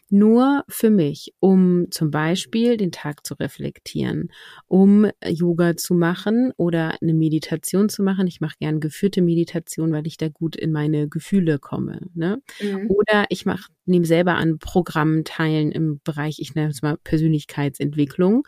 nur 0.09 0.65
für 0.69 0.91
mich, 0.91 1.35
um 1.41 1.87
zum 1.91 2.11
Beispiel 2.11 2.77
den 2.77 2.93
Tag 2.93 3.27
zu 3.27 3.35
reflektieren, 3.35 4.31
um 4.67 5.11
Yoga 5.25 5.77
zu 5.77 5.95
machen 5.95 6.53
oder 6.57 6.97
eine 7.01 7.15
Meditation 7.15 7.89
zu 7.89 8.03
machen. 8.03 8.27
Ich 8.27 8.41
mache 8.41 8.57
gern 8.61 8.79
geführte 8.81 9.21
Meditation, 9.21 9.93
weil 9.93 10.07
ich 10.07 10.17
da 10.17 10.29
gut 10.29 10.55
in 10.57 10.71
meine 10.71 11.09
Gefühle 11.09 11.59
komme. 11.59 12.01
Ne? 12.15 12.41
Mhm. 12.61 12.89
Oder 12.91 13.27
ich 13.31 13.47
mache 13.47 13.71
nehme 13.87 14.07
selber 14.07 14.35
an 14.35 14.59
Programmen 14.59 15.25
teilen 15.25 15.73
im 15.73 16.01
Bereich, 16.05 16.39
ich 16.41 16.55
nenne 16.55 16.71
es 16.71 16.83
mal 16.83 16.97
Persönlichkeitsentwicklung. 16.99 18.45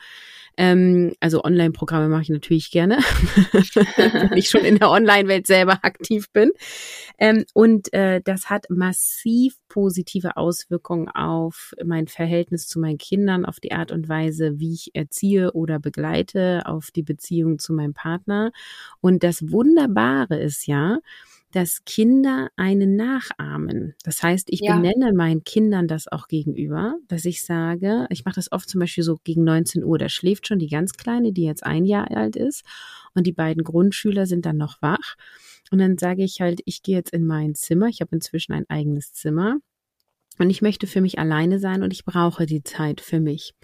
Ähm, 0.58 1.12
also 1.20 1.44
Online-Programme 1.44 2.08
mache 2.08 2.22
ich 2.22 2.28
natürlich 2.30 2.72
gerne, 2.72 2.98
wenn 3.52 4.36
ich 4.36 4.50
schon 4.50 4.64
in 4.64 4.78
der 4.78 4.90
Online-Welt 4.90 5.46
selber 5.46 5.78
aktiv 5.82 6.32
bin. 6.32 6.50
Ähm, 7.16 7.44
und 7.54 7.92
äh, 7.92 8.20
das 8.24 8.50
hat 8.50 8.66
massiv 8.68 9.54
positive 9.68 10.36
Auswirkungen 10.36 11.08
auf 11.08 11.74
mein 11.84 12.08
Verhältnis 12.08 12.66
zu 12.66 12.80
meinen 12.80 12.98
Kindern, 12.98 13.44
auf 13.44 13.60
die 13.60 13.70
Art 13.70 13.92
und 13.92 14.08
Weise, 14.08 14.58
wie 14.58 14.74
ich 14.74 14.90
erziehe 14.94 15.52
oder 15.52 15.78
begleite, 15.78 16.62
auf 16.66 16.90
die 16.90 17.04
Beziehung 17.04 17.60
zu 17.60 17.72
meinem 17.72 17.94
Partner. 17.94 18.50
Und 19.00 19.22
das 19.22 19.52
Wunderbare 19.52 20.40
ist 20.40 20.66
ja, 20.66 20.98
dass 21.52 21.84
Kinder 21.84 22.48
einen 22.56 22.96
nachahmen. 22.96 23.94
Das 24.04 24.22
heißt, 24.22 24.48
ich 24.50 24.60
ja. 24.60 24.76
benenne 24.76 25.12
meinen 25.12 25.44
Kindern 25.44 25.88
das 25.88 26.06
auch 26.08 26.28
gegenüber, 26.28 26.96
dass 27.08 27.24
ich 27.24 27.44
sage, 27.44 28.06
ich 28.10 28.24
mache 28.24 28.36
das 28.36 28.52
oft 28.52 28.68
zum 28.68 28.80
Beispiel 28.80 29.04
so 29.04 29.16
gegen 29.24 29.44
19 29.44 29.82
Uhr, 29.82 29.98
da 29.98 30.08
schläft 30.08 30.46
schon 30.46 30.58
die 30.58 30.68
ganz 30.68 30.92
Kleine, 30.92 31.32
die 31.32 31.44
jetzt 31.44 31.64
ein 31.64 31.84
Jahr 31.84 32.10
alt 32.10 32.36
ist, 32.36 32.64
und 33.14 33.26
die 33.26 33.32
beiden 33.32 33.64
Grundschüler 33.64 34.26
sind 34.26 34.46
dann 34.46 34.56
noch 34.56 34.80
wach. 34.82 35.16
Und 35.70 35.78
dann 35.78 35.98
sage 35.98 36.22
ich 36.22 36.40
halt, 36.40 36.60
ich 36.64 36.82
gehe 36.82 36.96
jetzt 36.96 37.12
in 37.12 37.26
mein 37.26 37.54
Zimmer, 37.54 37.88
ich 37.88 38.00
habe 38.00 38.14
inzwischen 38.14 38.52
ein 38.52 38.68
eigenes 38.68 39.12
Zimmer 39.12 39.58
und 40.38 40.50
ich 40.50 40.62
möchte 40.62 40.86
für 40.86 41.00
mich 41.00 41.18
alleine 41.18 41.58
sein 41.58 41.82
und 41.82 41.92
ich 41.92 42.04
brauche 42.04 42.46
die 42.46 42.62
Zeit 42.62 43.00
für 43.00 43.20
mich. 43.20 43.54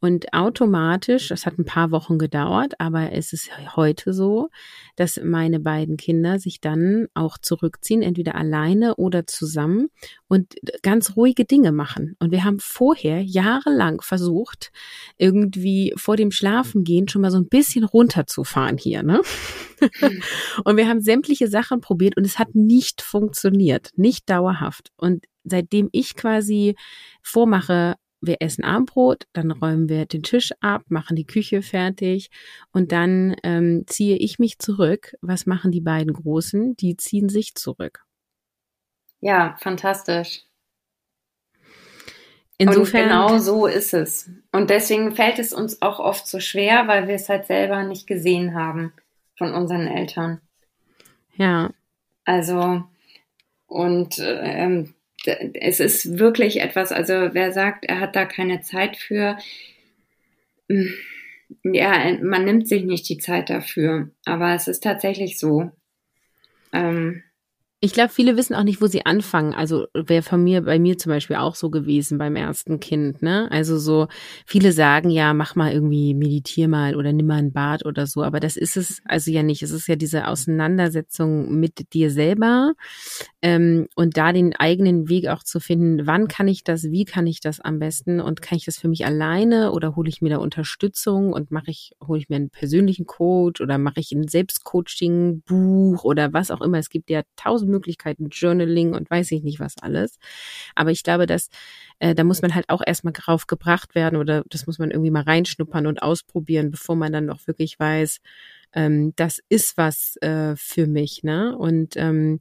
Und 0.00 0.32
automatisch, 0.32 1.28
das 1.28 1.46
hat 1.46 1.58
ein 1.58 1.64
paar 1.64 1.90
Wochen 1.90 2.18
gedauert, 2.18 2.74
aber 2.78 3.12
es 3.12 3.32
ist 3.32 3.50
heute 3.76 4.12
so, 4.12 4.48
dass 4.96 5.20
meine 5.22 5.60
beiden 5.60 5.96
Kinder 5.96 6.38
sich 6.38 6.60
dann 6.60 7.06
auch 7.14 7.38
zurückziehen, 7.38 8.02
entweder 8.02 8.34
alleine 8.34 8.96
oder 8.96 9.26
zusammen 9.26 9.88
und 10.30 10.54
ganz 10.82 11.16
ruhige 11.16 11.44
Dinge 11.44 11.72
machen. 11.72 12.14
Und 12.20 12.30
wir 12.30 12.44
haben 12.44 12.60
vorher 12.60 13.20
jahrelang 13.20 14.00
versucht, 14.00 14.70
irgendwie 15.18 15.92
vor 15.96 16.16
dem 16.16 16.30
Schlafengehen 16.30 17.08
schon 17.08 17.22
mal 17.22 17.32
so 17.32 17.38
ein 17.38 17.48
bisschen 17.48 17.82
runterzufahren 17.82 18.78
hier, 18.78 19.02
ne? 19.02 19.22
Und 20.64 20.76
wir 20.76 20.86
haben 20.86 21.00
sämtliche 21.00 21.48
Sachen 21.48 21.80
probiert 21.80 22.18
und 22.18 22.26
es 22.26 22.38
hat 22.38 22.54
nicht 22.54 23.00
funktioniert, 23.00 23.92
nicht 23.96 24.28
dauerhaft. 24.28 24.90
Und 24.96 25.24
seitdem 25.42 25.88
ich 25.90 26.16
quasi 26.16 26.76
vormache, 27.22 27.94
wir 28.20 28.36
essen 28.40 28.62
Abendbrot, 28.62 29.24
dann 29.32 29.50
räumen 29.50 29.88
wir 29.88 30.04
den 30.04 30.22
Tisch 30.22 30.52
ab, 30.60 30.82
machen 30.88 31.16
die 31.16 31.24
Küche 31.24 31.62
fertig 31.62 32.28
und 32.72 32.92
dann 32.92 33.34
ähm, 33.42 33.84
ziehe 33.86 34.16
ich 34.18 34.38
mich 34.38 34.58
zurück. 34.58 35.14
Was 35.22 35.46
machen 35.46 35.72
die 35.72 35.80
beiden 35.80 36.12
Großen? 36.12 36.76
Die 36.76 36.98
ziehen 36.98 37.30
sich 37.30 37.54
zurück. 37.54 38.04
Ja, 39.20 39.56
fantastisch. 39.60 40.42
Insofern. 42.58 43.04
Und 43.04 43.08
genau 43.08 43.38
so 43.38 43.66
ist 43.66 43.94
es. 43.94 44.30
Und 44.52 44.68
deswegen 44.68 45.14
fällt 45.14 45.38
es 45.38 45.54
uns 45.54 45.80
auch 45.80 45.98
oft 45.98 46.26
so 46.26 46.40
schwer, 46.40 46.86
weil 46.88 47.08
wir 47.08 47.14
es 47.14 47.28
halt 47.28 47.46
selber 47.46 47.82
nicht 47.84 48.06
gesehen 48.06 48.54
haben 48.54 48.92
von 49.36 49.54
unseren 49.54 49.86
Eltern. 49.86 50.42
Ja. 51.36 51.70
Also, 52.26 52.84
und 53.66 54.18
ähm, 54.18 54.94
es 55.54 55.80
ist 55.80 56.18
wirklich 56.18 56.60
etwas, 56.60 56.92
also 56.92 57.30
wer 57.32 57.52
sagt, 57.52 57.86
er 57.86 58.00
hat 58.00 58.14
da 58.14 58.26
keine 58.26 58.60
Zeit 58.60 58.98
für, 58.98 59.38
hm, 60.68 60.92
ja, 61.62 62.18
man 62.22 62.44
nimmt 62.44 62.68
sich 62.68 62.84
nicht 62.84 63.08
die 63.08 63.18
Zeit 63.18 63.48
dafür. 63.48 64.10
Aber 64.26 64.54
es 64.54 64.68
ist 64.68 64.82
tatsächlich 64.82 65.38
so. 65.38 65.70
Ähm, 66.72 67.22
ich 67.82 67.94
glaube, 67.94 68.10
viele 68.10 68.36
wissen 68.36 68.54
auch 68.54 68.62
nicht, 68.62 68.82
wo 68.82 68.86
sie 68.86 69.06
anfangen. 69.06 69.54
Also 69.54 69.86
wäre 69.94 70.22
von 70.22 70.44
mir, 70.44 70.60
bei 70.62 70.78
mir 70.78 70.98
zum 70.98 71.10
Beispiel 71.10 71.36
auch 71.36 71.54
so 71.54 71.70
gewesen 71.70 72.18
beim 72.18 72.36
ersten 72.36 72.78
Kind, 72.78 73.22
ne? 73.22 73.48
Also 73.50 73.78
so, 73.78 74.08
viele 74.44 74.72
sagen 74.72 75.08
ja, 75.08 75.32
mach 75.32 75.54
mal 75.56 75.72
irgendwie, 75.72 76.12
meditier 76.12 76.68
mal 76.68 76.94
oder 76.94 77.14
nimm 77.14 77.26
mal 77.26 77.38
ein 77.38 77.52
Bad 77.52 77.86
oder 77.86 78.06
so. 78.06 78.22
Aber 78.22 78.38
das 78.38 78.58
ist 78.58 78.76
es 78.76 79.00
also 79.06 79.30
ja 79.30 79.42
nicht. 79.42 79.62
Es 79.62 79.70
ist 79.70 79.86
ja 79.88 79.96
diese 79.96 80.28
Auseinandersetzung 80.28 81.58
mit 81.58 81.94
dir 81.94 82.10
selber 82.10 82.74
ähm, 83.42 83.88
und 83.94 84.18
da 84.18 84.32
den 84.32 84.54
eigenen 84.54 85.08
Weg 85.08 85.28
auch 85.28 85.42
zu 85.42 85.60
finden. 85.60 86.06
Wann 86.06 86.28
kann 86.28 86.46
ich 86.46 86.62
das? 86.62 86.90
Wie 86.90 87.06
kann 87.06 87.26
ich 87.26 87.40
das 87.40 87.58
am 87.60 87.78
besten? 87.78 88.20
Und 88.20 88.42
kann 88.42 88.58
ich 88.58 88.66
das 88.66 88.78
für 88.78 88.88
mich 88.88 89.06
alleine 89.06 89.72
oder 89.72 89.96
hole 89.96 90.10
ich 90.10 90.20
mir 90.20 90.28
da 90.28 90.36
Unterstützung 90.36 91.32
und 91.32 91.50
mache 91.50 91.70
ich, 91.70 91.92
hole 92.06 92.18
ich 92.20 92.28
mir 92.28 92.36
einen 92.36 92.50
persönlichen 92.50 93.06
Coach 93.06 93.62
oder 93.62 93.78
mache 93.78 94.00
ich 94.00 94.12
ein 94.12 94.28
Selbstcoaching-Buch 94.28 96.04
oder 96.04 96.34
was 96.34 96.50
auch 96.50 96.60
immer. 96.60 96.78
Es 96.78 96.90
gibt 96.90 97.08
ja 97.08 97.22
tausend 97.36 97.70
Möglichkeiten, 97.70 98.28
Journaling 98.28 98.94
und 98.94 99.10
weiß 99.10 99.32
ich 99.32 99.42
nicht 99.42 99.58
was 99.58 99.78
alles. 99.80 100.18
Aber 100.74 100.90
ich 100.90 101.02
glaube, 101.02 101.24
dass 101.24 101.48
äh, 101.98 102.14
da 102.14 102.24
muss 102.24 102.42
man 102.42 102.54
halt 102.54 102.68
auch 102.68 102.82
erstmal 102.86 103.14
drauf 103.14 103.46
gebracht 103.46 103.94
werden 103.94 104.16
oder 104.16 104.44
das 104.50 104.66
muss 104.66 104.78
man 104.78 104.90
irgendwie 104.90 105.10
mal 105.10 105.22
reinschnuppern 105.22 105.86
und 105.86 106.02
ausprobieren, 106.02 106.70
bevor 106.70 106.94
man 106.96 107.12
dann 107.12 107.24
noch 107.24 107.46
wirklich 107.46 107.80
weiß, 107.80 108.20
ähm, 108.72 109.12
das 109.16 109.40
ist 109.48 109.76
was 109.76 110.16
äh, 110.20 110.54
für 110.56 110.86
mich, 110.86 111.22
ne? 111.22 111.56
Und 111.56 111.96
ähm, 111.96 112.40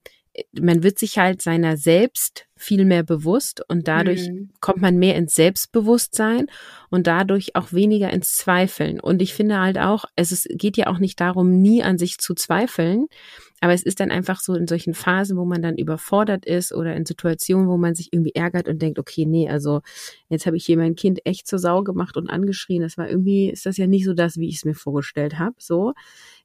man 0.59 0.83
wird 0.83 0.99
sich 0.99 1.17
halt 1.17 1.41
seiner 1.41 1.77
selbst 1.77 2.45
viel 2.55 2.85
mehr 2.85 3.03
bewusst 3.03 3.63
und 3.69 3.87
dadurch 3.87 4.27
mhm. 4.27 4.51
kommt 4.59 4.81
man 4.81 4.97
mehr 4.97 5.15
ins 5.15 5.35
Selbstbewusstsein 5.35 6.47
und 6.89 7.07
dadurch 7.07 7.55
auch 7.55 7.71
weniger 7.71 8.09
ins 8.09 8.33
Zweifeln. 8.33 8.99
Und 8.99 9.21
ich 9.21 9.33
finde 9.33 9.59
halt 9.59 9.77
auch, 9.77 10.05
es 10.15 10.31
ist, 10.31 10.47
geht 10.51 10.77
ja 10.77 10.87
auch 10.87 10.99
nicht 10.99 11.19
darum, 11.19 11.61
nie 11.61 11.83
an 11.83 11.97
sich 11.97 12.17
zu 12.17 12.33
zweifeln, 12.33 13.07
aber 13.61 13.73
es 13.73 13.83
ist 13.83 13.99
dann 13.99 14.11
einfach 14.11 14.39
so 14.39 14.55
in 14.55 14.67
solchen 14.67 14.93
Phasen, 14.93 15.37
wo 15.37 15.45
man 15.45 15.61
dann 15.61 15.77
überfordert 15.77 16.45
ist 16.45 16.73
oder 16.73 16.95
in 16.95 17.05
Situationen, 17.05 17.67
wo 17.67 17.77
man 17.77 17.95
sich 17.95 18.13
irgendwie 18.13 18.35
ärgert 18.35 18.67
und 18.67 18.81
denkt, 18.81 18.99
okay, 18.99 19.25
nee, 19.25 19.49
also 19.49 19.81
jetzt 20.29 20.45
habe 20.45 20.57
ich 20.57 20.65
hier 20.65 20.77
mein 20.77 20.95
Kind 20.95 21.25
echt 21.25 21.47
zur 21.47 21.59
Sau 21.59 21.83
gemacht 21.83 22.17
und 22.17 22.29
angeschrien. 22.29 22.81
Das 22.81 22.97
war 22.97 23.09
irgendwie, 23.09 23.49
ist 23.49 23.65
das 23.65 23.77
ja 23.77 23.87
nicht 23.87 24.05
so 24.05 24.13
das, 24.13 24.37
wie 24.37 24.49
ich 24.49 24.57
es 24.57 24.65
mir 24.65 24.75
vorgestellt 24.75 25.39
habe. 25.39 25.55
So 25.57 25.93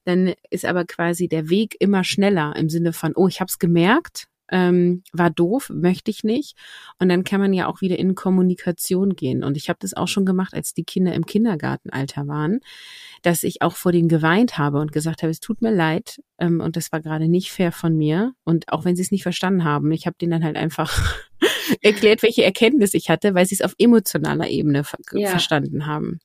dann 0.04 0.34
ist 0.50 0.64
aber 0.64 0.84
quasi 0.84 1.28
der 1.28 1.48
Weg 1.48 1.76
immer 1.80 2.04
schneller 2.04 2.54
im 2.56 2.68
Sinne 2.68 2.92
von, 2.92 3.12
oh, 3.16 3.26
ich 3.26 3.40
habe 3.40 3.48
es 3.48 3.58
gemerkt, 3.58 4.28
ähm, 4.54 5.02
war 5.12 5.30
doof, 5.30 5.68
möchte 5.74 6.12
ich 6.12 6.22
nicht. 6.22 6.56
Und 7.00 7.08
dann 7.08 7.24
kann 7.24 7.40
man 7.40 7.52
ja 7.52 7.66
auch 7.66 7.80
wieder 7.80 7.98
in 7.98 8.14
Kommunikation 8.14 9.16
gehen. 9.16 9.42
Und 9.42 9.56
ich 9.56 9.68
habe 9.68 9.80
das 9.80 9.94
auch 9.94 10.06
schon 10.06 10.24
gemacht, 10.24 10.54
als 10.54 10.74
die 10.74 10.84
Kinder 10.84 11.12
im 11.12 11.26
Kindergartenalter 11.26 12.28
waren, 12.28 12.60
dass 13.22 13.42
ich 13.42 13.62
auch 13.62 13.74
vor 13.74 13.90
denen 13.90 14.08
geweint 14.08 14.56
habe 14.56 14.78
und 14.78 14.92
gesagt 14.92 15.22
habe, 15.22 15.32
es 15.32 15.40
tut 15.40 15.60
mir 15.60 15.72
leid. 15.72 16.22
Ähm, 16.38 16.60
und 16.60 16.76
das 16.76 16.92
war 16.92 17.00
gerade 17.00 17.26
nicht 17.26 17.50
fair 17.50 17.72
von 17.72 17.96
mir. 17.96 18.34
Und 18.44 18.68
auch 18.68 18.84
wenn 18.84 18.94
sie 18.94 19.02
es 19.02 19.10
nicht 19.10 19.24
verstanden 19.24 19.64
haben, 19.64 19.90
ich 19.90 20.06
habe 20.06 20.16
denen 20.20 20.30
dann 20.30 20.44
halt 20.44 20.56
einfach 20.56 21.18
erklärt, 21.82 22.22
welche 22.22 22.44
Erkenntnis 22.44 22.94
ich 22.94 23.10
hatte, 23.10 23.34
weil 23.34 23.46
sie 23.46 23.56
es 23.56 23.62
auf 23.62 23.74
emotionaler 23.76 24.48
Ebene 24.48 24.84
ver 24.84 24.98
ja. 25.14 25.30
verstanden 25.30 25.86
haben. 25.86 26.20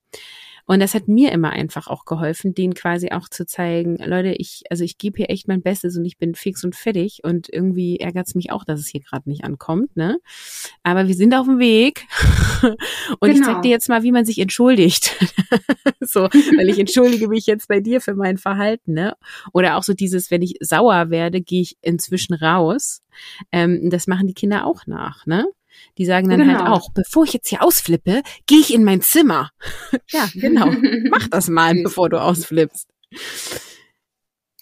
Und 0.69 0.81
das 0.81 0.93
hat 0.93 1.07
mir 1.07 1.31
immer 1.31 1.49
einfach 1.49 1.87
auch 1.87 2.05
geholfen, 2.05 2.53
denen 2.53 2.75
quasi 2.75 3.09
auch 3.09 3.27
zu 3.27 3.47
zeigen, 3.47 3.97
Leute, 3.97 4.33
ich, 4.33 4.61
also 4.69 4.83
ich 4.83 4.99
gebe 4.99 5.17
hier 5.17 5.31
echt 5.31 5.47
mein 5.47 5.63
Bestes 5.63 5.97
und 5.97 6.05
ich 6.05 6.19
bin 6.19 6.35
fix 6.35 6.63
und 6.63 6.75
fertig 6.75 7.21
und 7.23 7.51
irgendwie 7.51 7.97
ärgert 7.99 8.27
es 8.27 8.35
mich 8.35 8.51
auch, 8.51 8.63
dass 8.63 8.79
es 8.79 8.85
hier 8.85 9.01
gerade 9.01 9.27
nicht 9.27 9.43
ankommt, 9.43 9.97
ne? 9.97 10.19
Aber 10.83 11.07
wir 11.07 11.15
sind 11.15 11.33
auf 11.33 11.47
dem 11.47 11.57
Weg. 11.57 12.05
und 12.61 12.77
genau. 13.19 13.33
ich 13.33 13.41
zeig 13.41 13.63
dir 13.63 13.71
jetzt 13.71 13.89
mal, 13.89 14.03
wie 14.03 14.11
man 14.11 14.25
sich 14.25 14.37
entschuldigt. 14.37 15.15
so, 16.01 16.25
weil 16.25 16.69
ich 16.69 16.77
entschuldige 16.77 17.29
mich 17.29 17.47
jetzt 17.47 17.67
bei 17.67 17.79
dir 17.79 17.99
für 17.99 18.13
mein 18.13 18.37
Verhalten, 18.37 18.93
ne? 18.93 19.15
Oder 19.53 19.75
auch 19.75 19.83
so 19.83 19.93
dieses, 19.95 20.29
wenn 20.29 20.43
ich 20.43 20.57
sauer 20.59 21.09
werde, 21.09 21.41
gehe 21.41 21.61
ich 21.63 21.77
inzwischen 21.81 22.35
raus. 22.35 23.01
Ähm, 23.51 23.89
das 23.89 24.05
machen 24.05 24.27
die 24.27 24.35
Kinder 24.35 24.67
auch 24.67 24.85
nach, 24.85 25.25
ne? 25.25 25.47
Die 25.97 26.05
sagen 26.05 26.29
dann 26.29 26.39
halt 26.39 26.49
genau. 26.49 26.69
halt 26.69 26.71
auch, 26.71 26.91
bevor 26.93 27.23
ich 27.23 27.33
jetzt 27.33 27.49
hier 27.49 27.63
ausflippe, 27.63 28.21
gehe 28.45 28.59
ich 28.59 28.73
in 28.73 28.83
mein 28.83 29.01
Zimmer. 29.01 29.51
ja, 30.09 30.27
genau. 30.33 30.71
Mach 31.09 31.27
das 31.27 31.49
mal, 31.49 31.73
bevor 31.83 32.09
du 32.09 32.21
ausflippst. 32.21 32.87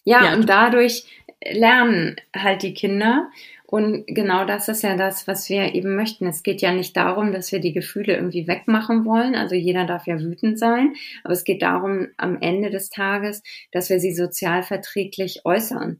Ja, 0.03 0.25
ja, 0.25 0.33
und 0.33 0.47
dadurch 0.47 1.05
lernen 1.43 2.15
halt 2.35 2.63
die 2.63 2.73
Kinder. 2.73 3.29
Und 3.69 4.05
genau 4.07 4.45
das 4.45 4.69
ist 4.69 4.81
ja 4.83 4.95
das, 4.95 5.27
was 5.27 5.49
wir 5.49 5.75
eben 5.75 5.97
möchten. 5.97 6.25
Es 6.25 6.41
geht 6.41 6.61
ja 6.61 6.71
nicht 6.71 6.95
darum, 6.95 7.33
dass 7.33 7.51
wir 7.51 7.59
die 7.59 7.73
Gefühle 7.73 8.15
irgendwie 8.15 8.47
wegmachen 8.47 9.03
wollen. 9.03 9.35
Also 9.35 9.55
jeder 9.55 9.85
darf 9.85 10.07
ja 10.07 10.17
wütend 10.21 10.57
sein. 10.57 10.93
Aber 11.25 11.33
es 11.33 11.43
geht 11.43 11.61
darum, 11.61 12.07
am 12.15 12.37
Ende 12.39 12.69
des 12.69 12.89
Tages, 12.89 13.43
dass 13.73 13.89
wir 13.89 13.99
sie 13.99 14.13
sozialverträglich 14.13 15.41
äußern. 15.43 15.99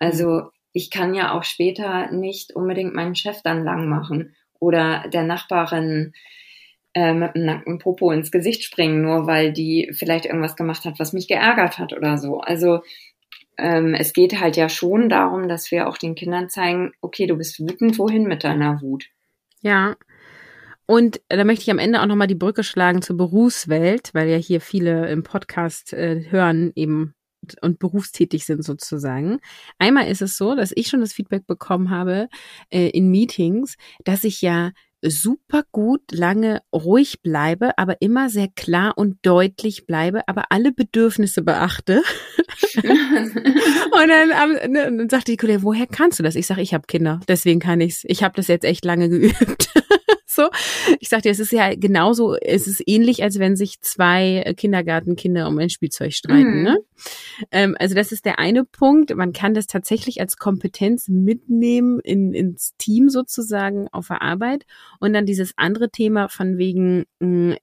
Also 0.00 0.50
ich 0.76 0.90
kann 0.90 1.14
ja 1.14 1.32
auch 1.32 1.42
später 1.42 2.12
nicht 2.12 2.54
unbedingt 2.54 2.94
meinen 2.94 3.14
Chef 3.14 3.40
dann 3.42 3.64
lang 3.64 3.88
machen 3.88 4.36
oder 4.60 5.08
der 5.10 5.22
Nachbarin 5.22 6.12
äh, 6.92 7.14
mit 7.14 7.34
einem 7.34 7.46
nackten 7.46 7.78
Popo 7.78 8.10
ins 8.10 8.30
Gesicht 8.30 8.62
springen, 8.62 9.00
nur 9.00 9.26
weil 9.26 9.54
die 9.54 9.90
vielleicht 9.94 10.26
irgendwas 10.26 10.54
gemacht 10.54 10.84
hat, 10.84 10.98
was 10.98 11.14
mich 11.14 11.28
geärgert 11.28 11.78
hat 11.78 11.94
oder 11.94 12.18
so. 12.18 12.40
Also 12.40 12.80
ähm, 13.56 13.94
es 13.94 14.12
geht 14.12 14.38
halt 14.38 14.58
ja 14.58 14.68
schon 14.68 15.08
darum, 15.08 15.48
dass 15.48 15.70
wir 15.70 15.88
auch 15.88 15.96
den 15.96 16.14
Kindern 16.14 16.50
zeigen, 16.50 16.92
okay, 17.00 17.26
du 17.26 17.36
bist 17.36 17.58
wütend, 17.58 17.98
wohin 17.98 18.24
mit 18.24 18.44
deiner 18.44 18.82
Wut? 18.82 19.06
Ja. 19.62 19.96
Und 20.84 21.22
da 21.30 21.42
möchte 21.44 21.62
ich 21.62 21.70
am 21.70 21.78
Ende 21.78 22.02
auch 22.02 22.06
nochmal 22.06 22.26
die 22.26 22.34
Brücke 22.34 22.64
schlagen 22.64 23.00
zur 23.00 23.16
Berufswelt, 23.16 24.10
weil 24.12 24.28
ja 24.28 24.36
hier 24.36 24.60
viele 24.60 25.08
im 25.08 25.22
Podcast 25.22 25.94
äh, 25.94 26.26
hören, 26.28 26.72
eben 26.74 27.15
und 27.60 27.78
berufstätig 27.78 28.44
sind 28.44 28.64
sozusagen. 28.64 29.38
Einmal 29.78 30.08
ist 30.08 30.22
es 30.22 30.36
so, 30.36 30.54
dass 30.54 30.72
ich 30.74 30.88
schon 30.88 31.00
das 31.00 31.12
Feedback 31.12 31.46
bekommen 31.46 31.90
habe 31.90 32.28
äh, 32.70 32.88
in 32.90 33.10
Meetings, 33.10 33.76
dass 34.04 34.24
ich 34.24 34.42
ja 34.42 34.72
super 35.02 35.62
gut 35.72 36.00
lange 36.10 36.62
ruhig 36.72 37.22
bleibe, 37.22 37.76
aber 37.78 38.00
immer 38.00 38.30
sehr 38.30 38.48
klar 38.48 38.94
und 38.96 39.18
deutlich 39.22 39.86
bleibe, 39.86 40.26
aber 40.26 40.46
alle 40.50 40.72
Bedürfnisse 40.72 41.42
beachte. 41.42 42.02
und 42.82 44.08
dann, 44.08 44.72
ne, 44.72 44.84
dann 44.84 45.08
sagte 45.08 45.32
die 45.32 45.36
Kollegin, 45.36 45.62
woher 45.62 45.86
kannst 45.86 46.18
du 46.18 46.22
das? 46.22 46.34
Ich 46.34 46.46
sage, 46.46 46.62
ich 46.62 46.74
habe 46.74 46.86
Kinder, 46.86 47.20
deswegen 47.28 47.60
kann 47.60 47.80
ich's. 47.80 48.04
Ich 48.06 48.22
habe 48.22 48.34
das 48.36 48.48
jetzt 48.48 48.64
echt 48.64 48.84
lange 48.84 49.08
geübt 49.08 49.70
so. 50.36 50.50
Ich 51.00 51.08
sagte, 51.08 51.28
es 51.28 51.40
ist 51.40 51.52
ja 51.52 51.74
genauso, 51.74 52.36
es 52.36 52.66
ist 52.66 52.82
ähnlich, 52.86 53.22
als 53.22 53.38
wenn 53.38 53.56
sich 53.56 53.80
zwei 53.80 54.54
Kindergartenkinder 54.56 55.48
um 55.48 55.58
ein 55.58 55.70
Spielzeug 55.70 56.12
streiten. 56.12 56.58
Mhm. 56.58 56.62
Ne? 56.62 56.78
Ähm, 57.50 57.76
also 57.78 57.94
das 57.94 58.12
ist 58.12 58.24
der 58.24 58.38
eine 58.38 58.64
Punkt. 58.64 59.14
Man 59.14 59.32
kann 59.32 59.54
das 59.54 59.66
tatsächlich 59.66 60.20
als 60.20 60.36
Kompetenz 60.36 61.08
mitnehmen 61.08 62.00
in, 62.00 62.32
ins 62.32 62.76
Team 62.78 63.08
sozusagen 63.08 63.88
auf 63.92 64.08
der 64.08 64.22
Arbeit. 64.22 64.64
Und 65.00 65.12
dann 65.12 65.26
dieses 65.26 65.54
andere 65.56 65.90
Thema 65.90 66.28
von 66.28 66.58
wegen, 66.58 67.04
mh, 67.18 67.56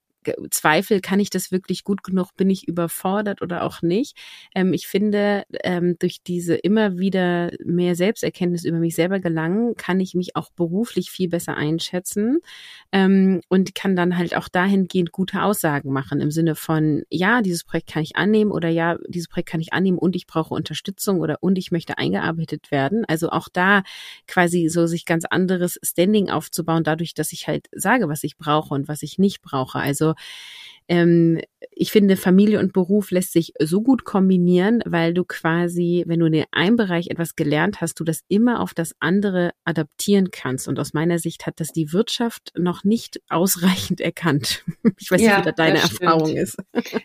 Zweifel, 0.51 1.01
kann 1.01 1.19
ich 1.19 1.29
das 1.29 1.51
wirklich 1.51 1.83
gut 1.83 2.03
genug, 2.03 2.35
bin 2.35 2.49
ich 2.49 2.67
überfordert 2.67 3.41
oder 3.41 3.63
auch 3.63 3.81
nicht. 3.81 4.17
Ähm, 4.55 4.73
ich 4.73 4.87
finde, 4.87 5.43
ähm, 5.63 5.97
durch 5.99 6.23
diese 6.23 6.55
immer 6.55 6.97
wieder 6.97 7.51
mehr 7.63 7.95
Selbsterkenntnis 7.95 8.65
über 8.65 8.79
mich 8.79 8.95
selber 8.95 9.19
gelangen, 9.19 9.75
kann 9.75 9.99
ich 9.99 10.15
mich 10.15 10.35
auch 10.35 10.49
beruflich 10.51 11.11
viel 11.11 11.29
besser 11.29 11.55
einschätzen 11.55 12.39
ähm, 12.91 13.41
und 13.49 13.75
kann 13.75 13.95
dann 13.95 14.17
halt 14.17 14.35
auch 14.35 14.47
dahingehend 14.49 15.11
gute 15.11 15.43
Aussagen 15.43 15.91
machen 15.91 16.21
im 16.21 16.31
Sinne 16.31 16.55
von, 16.55 17.03
ja, 17.09 17.41
dieses 17.41 17.63
Projekt 17.63 17.89
kann 17.89 18.03
ich 18.03 18.15
annehmen 18.15 18.51
oder 18.51 18.69
ja, 18.69 18.97
dieses 19.07 19.27
Projekt 19.27 19.49
kann 19.49 19.61
ich 19.61 19.73
annehmen 19.73 19.97
und 19.97 20.15
ich 20.15 20.27
brauche 20.27 20.53
Unterstützung 20.53 21.19
oder 21.19 21.37
und 21.41 21.57
ich 21.57 21.71
möchte 21.71 21.97
eingearbeitet 21.97 22.71
werden. 22.71 23.05
Also 23.07 23.29
auch 23.29 23.47
da 23.51 23.83
quasi 24.27 24.69
so 24.69 24.87
sich 24.87 25.05
ganz 25.05 25.25
anderes 25.25 25.79
Standing 25.83 26.29
aufzubauen, 26.29 26.83
dadurch, 26.83 27.13
dass 27.13 27.31
ich 27.31 27.47
halt 27.47 27.67
sage, 27.71 28.09
was 28.09 28.23
ich 28.23 28.37
brauche 28.37 28.73
und 28.73 28.87
was 28.87 29.03
ich 29.03 29.17
nicht 29.17 29.41
brauche. 29.41 29.79
Also 29.79 30.12
ähm, 30.87 31.39
ich 31.71 31.91
finde, 31.91 32.17
Familie 32.17 32.59
und 32.59 32.73
Beruf 32.73 33.11
lässt 33.11 33.31
sich 33.31 33.53
so 33.59 33.81
gut 33.81 34.03
kombinieren, 34.03 34.81
weil 34.85 35.13
du 35.13 35.23
quasi, 35.23 36.03
wenn 36.07 36.19
du 36.19 36.25
in 36.25 36.43
einem 36.51 36.75
Bereich 36.75 37.07
etwas 37.09 37.35
gelernt 37.35 37.81
hast, 37.81 37.99
du 37.99 38.03
das 38.03 38.23
immer 38.27 38.59
auf 38.59 38.73
das 38.73 38.93
andere 38.99 39.51
adaptieren 39.63 40.29
kannst. 40.31 40.67
Und 40.67 40.79
aus 40.79 40.93
meiner 40.93 41.19
Sicht 41.19 41.45
hat 41.45 41.59
das 41.59 41.71
die 41.71 41.93
Wirtschaft 41.93 42.51
noch 42.57 42.83
nicht 42.83 43.21
ausreichend 43.29 44.01
erkannt. 44.01 44.63
Ich 44.99 45.09
weiß 45.09 45.21
ja, 45.21 45.37
nicht, 45.37 45.39
wie 45.39 45.49
da 45.49 45.51
deine 45.51 45.79
Erfahrung 45.79 46.35
ist. 46.35 46.57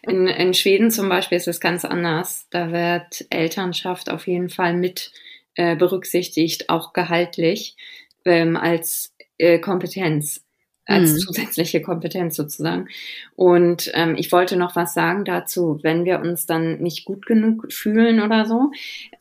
In, 0.02 0.26
in 0.26 0.54
Schweden 0.54 0.90
zum 0.90 1.08
Beispiel 1.08 1.38
ist 1.38 1.48
es 1.48 1.60
ganz 1.60 1.84
anders. 1.84 2.46
Da 2.50 2.72
wird 2.72 3.26
Elternschaft 3.30 4.10
auf 4.10 4.26
jeden 4.26 4.48
Fall 4.48 4.74
mit 4.74 5.12
äh, 5.54 5.76
berücksichtigt, 5.76 6.68
auch 6.68 6.92
gehaltlich, 6.92 7.76
ähm, 8.24 8.56
als 8.56 9.14
äh, 9.38 9.58
Kompetenz 9.60 10.44
als 10.88 11.12
mhm. 11.12 11.18
zusätzliche 11.18 11.82
Kompetenz 11.82 12.34
sozusagen. 12.34 12.88
Und 13.36 13.90
ähm, 13.94 14.16
ich 14.16 14.32
wollte 14.32 14.56
noch 14.56 14.74
was 14.74 14.94
sagen 14.94 15.24
dazu, 15.24 15.78
wenn 15.82 16.04
wir 16.04 16.20
uns 16.20 16.46
dann 16.46 16.78
nicht 16.78 17.04
gut 17.04 17.26
genug 17.26 17.72
fühlen 17.72 18.20
oder 18.22 18.46
so. 18.46 18.72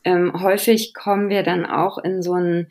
Ähm, 0.02 0.32
häufig 0.42 0.94
kommen 0.94 1.28
wir 1.28 1.42
dann 1.42 1.66
auch 1.66 1.98
in 1.98 2.22
so 2.22 2.34
ein 2.34 2.66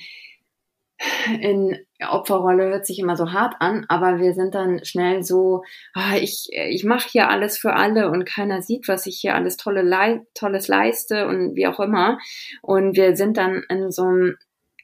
in 1.40 1.78
Opferrolle 2.10 2.70
hört 2.70 2.88
sich 2.88 2.98
immer 2.98 3.16
so 3.16 3.32
hart 3.32 3.56
an, 3.60 3.86
aber 3.88 4.20
wir 4.20 4.34
sind 4.34 4.56
dann 4.56 4.84
schnell 4.84 5.24
so, 5.24 5.64
ah, 5.94 6.16
ich, 6.16 6.48
ich 6.52 6.84
mache 6.84 7.08
hier 7.10 7.30
alles 7.30 7.58
für 7.60 7.74
alle 7.74 8.10
und 8.10 8.26
keiner 8.26 8.64
sieht, 8.64 8.88
was 8.88 9.06
ich 9.06 9.20
hier 9.20 9.36
alles 9.36 9.58
tolle 9.58 10.26
Tolles 10.34 10.68
leiste 10.68 11.28
und 11.28 11.56
wie 11.56 11.68
auch 11.68 11.80
immer. 11.80 12.18
Und 12.64 12.96
wir 12.96 13.16
sind 13.16 13.38
dann 13.38 13.64
in 13.70 13.92
so, 13.92 14.08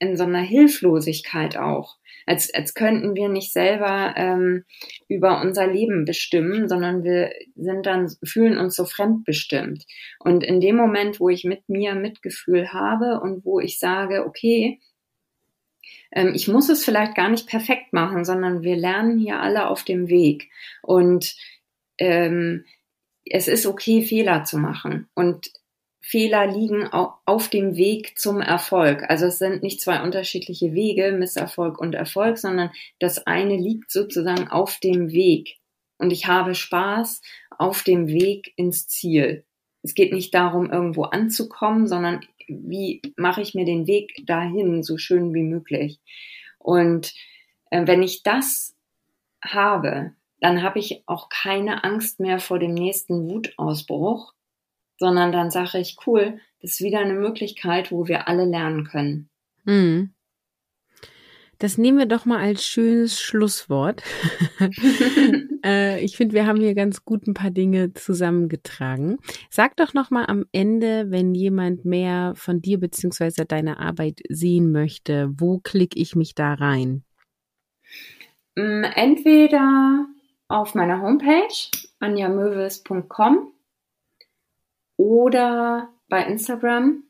in 0.04 0.18
so 0.18 0.24
einer 0.24 0.42
Hilflosigkeit 0.42 1.58
auch 1.58 1.98
als, 2.26 2.54
als 2.54 2.74
könnten 2.74 3.16
wir 3.16 3.30
nicht 3.30 3.52
selber 3.52 4.14
ähm, 4.16 4.66
über 5.08 5.42
unser 5.42 5.68
Leben 5.68 6.06
bestimmen, 6.06 6.68
sondern 6.68 7.04
wir 7.04 7.32
sind 7.56 7.86
dann, 7.86 8.12
fühlen 8.24 8.58
uns 8.58 8.76
so 8.76 8.86
fremdbestimmt. 8.86 9.86
Und 10.20 10.44
in 10.44 10.62
dem 10.62 10.76
Moment, 10.76 11.20
wo 11.20 11.30
ich 11.30 11.44
mit 11.44 11.68
mir 11.68 11.96
Mitgefühl 11.96 12.72
habe 12.72 13.20
und 13.22 13.46
wo 13.46 13.60
ich 13.60 13.80
sage, 13.80 14.26
okay, 14.26 14.80
ähm, 16.12 16.32
ich 16.34 16.48
muss 16.48 16.70
es 16.70 16.86
vielleicht 16.86 17.16
gar 17.16 17.30
nicht 17.30 17.48
perfekt 17.48 17.94
machen, 17.94 18.26
sondern 18.26 18.64
wir 18.64 18.78
lernen 18.78 19.18
hier 19.18 19.40
alle 19.40 19.68
auf 19.68 19.84
dem 19.84 20.08
Weg. 20.08 20.50
Und 20.82 21.36
ähm, 21.98 22.66
es 23.26 23.48
ist 23.48 23.66
okay, 23.66 24.02
Fehler 24.02 24.44
zu 24.44 24.58
machen. 24.58 25.10
Und 25.14 25.52
Fehler 26.06 26.48
liegen 26.48 26.90
auf 26.92 27.48
dem 27.48 27.78
Weg 27.78 28.20
zum 28.20 28.42
Erfolg. 28.42 29.10
Also 29.10 29.28
es 29.28 29.40
sind 29.40 29.64
nicht 29.64 29.80
zwei 29.80 30.04
unterschiedliche 30.04 30.74
Wege, 30.74 31.14
Misserfolg 31.14 31.80
und 31.80 31.96
Erfolg, 31.96 32.38
sondern 32.38 32.72
das 33.00 33.26
eine 33.26 33.56
liegt 33.56 33.90
sozusagen 33.90 34.50
auf 34.50 34.80
dem 34.80 35.14
Weg. 35.14 35.60
Und 35.98 36.12
ich 36.12 36.28
habe 36.28 36.56
Spaß 36.56 37.22
auf 37.58 37.84
dem 37.84 38.10
Weg 38.10 38.52
ins 38.58 38.86
Ziel. 38.90 39.46
Es 39.82 39.96
geht 39.96 40.12
nicht 40.12 40.34
darum, 40.34 40.70
irgendwo 40.72 41.04
anzukommen, 41.04 41.88
sondern 41.88 42.20
wie 42.50 43.02
mache 43.16 43.42
ich 43.42 43.56
mir 43.56 43.64
den 43.64 43.88
Weg 43.88 44.26
dahin 44.26 44.84
so 44.84 44.98
schön 44.98 45.34
wie 45.34 45.44
möglich. 45.44 46.02
Und 46.60 47.14
äh, 47.70 47.88
wenn 47.88 48.04
ich 48.04 48.24
das 48.24 48.76
habe, 49.42 50.12
dann 50.42 50.64
habe 50.64 50.80
ich 50.80 51.04
auch 51.06 51.30
keine 51.30 51.86
Angst 51.86 52.20
mehr 52.20 52.40
vor 52.40 52.60
dem 52.60 52.74
nächsten 52.74 53.30
Wutausbruch, 53.30 54.34
sondern 54.98 55.32
dann 55.32 55.52
sage 55.52 55.80
ich, 55.80 55.98
cool, 56.06 56.40
das 56.62 56.72
ist 56.72 56.82
wieder 56.82 57.00
eine 57.00 57.14
Möglichkeit, 57.14 57.92
wo 57.92 58.08
wir 58.08 58.28
alle 58.28 58.46
lernen 58.46 58.86
können. 58.86 59.30
Mhm. 59.66 60.14
Das 61.60 61.78
nehmen 61.78 61.98
wir 61.98 62.08
doch 62.08 62.26
mal 62.26 62.40
als 62.40 62.66
schönes 62.66 63.22
Schlusswort. 63.22 64.04
äh, 65.66 66.04
ich 66.04 66.18
finde, 66.18 66.36
wir 66.36 66.46
haben 66.46 66.60
hier 66.60 66.76
ganz 66.76 67.06
gut 67.06 67.26
ein 67.26 67.34
paar 67.34 67.52
Dinge 67.52 67.94
zusammengetragen. 67.94 69.18
Sag 69.50 69.78
doch 69.78 69.94
noch 69.94 70.10
mal 70.10 70.26
am 70.26 70.44
Ende, 70.52 71.10
wenn 71.10 71.34
jemand 71.34 71.86
mehr 71.86 72.34
von 72.36 72.62
dir 72.62 72.80
beziehungsweise 72.80 73.46
deiner 73.46 73.80
Arbeit 73.80 74.20
sehen 74.28 74.74
möchte, 74.74 75.30
wo 75.38 75.60
klicke 75.60 75.98
ich 75.98 76.18
mich 76.18 76.36
da 76.36 76.54
rein? 76.54 77.06
Mm, 78.56 78.84
entweder 78.96 80.06
auf 80.50 80.76
meiner 80.76 81.02
Homepage 81.02 81.70
anjamöwes.com 82.00 83.54
oder 85.04 85.90
bei 86.08 86.24
Instagram. 86.24 87.04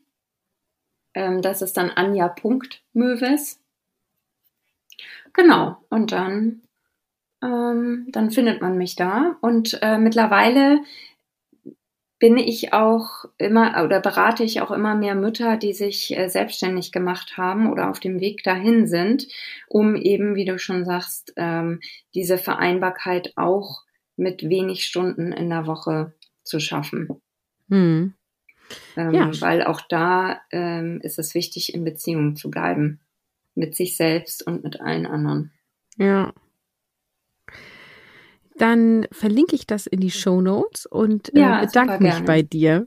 Ähm, 1.14 1.42
das 1.42 1.62
ist 1.62 1.76
dann 1.76 1.90
anja.möwes. 1.90 3.60
Genau. 5.32 5.76
Und 5.88 6.12
dann 6.12 6.62
ähm, 7.44 8.06
dann 8.10 8.30
findet 8.30 8.62
man 8.62 8.76
mich 8.76 8.96
da. 8.96 9.36
Und 9.40 9.78
äh, 9.82 9.98
mittlerweile 9.98 10.80
bin 12.18 12.38
ich 12.38 12.72
auch 12.72 13.26
immer 13.38 13.84
oder 13.84 14.00
berate 14.00 14.44
ich 14.44 14.62
auch 14.62 14.70
immer 14.70 14.94
mehr 14.94 15.14
Mütter, 15.14 15.56
die 15.56 15.74
sich 15.74 16.16
äh, 16.16 16.28
selbstständig 16.28 16.90
gemacht 16.90 17.36
haben 17.36 17.70
oder 17.70 17.90
auf 17.90 18.00
dem 18.00 18.18
Weg 18.20 18.42
dahin 18.44 18.86
sind, 18.86 19.26
um 19.68 19.94
eben, 19.94 20.34
wie 20.34 20.46
du 20.46 20.58
schon 20.58 20.84
sagst, 20.84 21.34
ähm, 21.36 21.80
diese 22.14 22.38
Vereinbarkeit 22.38 23.32
auch 23.36 23.82
mit 24.16 24.48
wenig 24.48 24.86
Stunden 24.86 25.32
in 25.32 25.50
der 25.50 25.66
Woche 25.66 26.14
zu 26.44 26.60
schaffen. 26.60 27.08
Hm. 27.74 28.14
Ähm, 28.96 29.14
ja. 29.14 29.30
Weil 29.40 29.62
auch 29.62 29.80
da 29.88 30.40
ähm, 30.50 31.00
ist 31.02 31.18
es 31.18 31.34
wichtig, 31.34 31.74
in 31.74 31.84
Beziehung 31.84 32.36
zu 32.36 32.50
bleiben. 32.50 33.00
Mit 33.54 33.76
sich 33.76 33.96
selbst 33.96 34.44
und 34.46 34.64
mit 34.64 34.80
allen 34.80 35.06
anderen. 35.06 35.52
Ja 35.96 36.32
dann 38.56 39.06
verlinke 39.10 39.56
ich 39.56 39.66
das 39.66 39.86
in 39.86 40.00
die 40.00 40.10
Show 40.10 40.40
Notes 40.40 40.86
und 40.86 41.34
äh, 41.34 41.40
ja, 41.40 41.64
bedanke 41.64 42.02
mich 42.02 42.12
gerne. 42.12 42.26
bei 42.26 42.42
dir. 42.42 42.86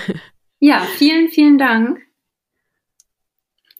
ja, 0.58 0.80
vielen, 0.96 1.28
vielen 1.28 1.58
Dank. 1.58 2.00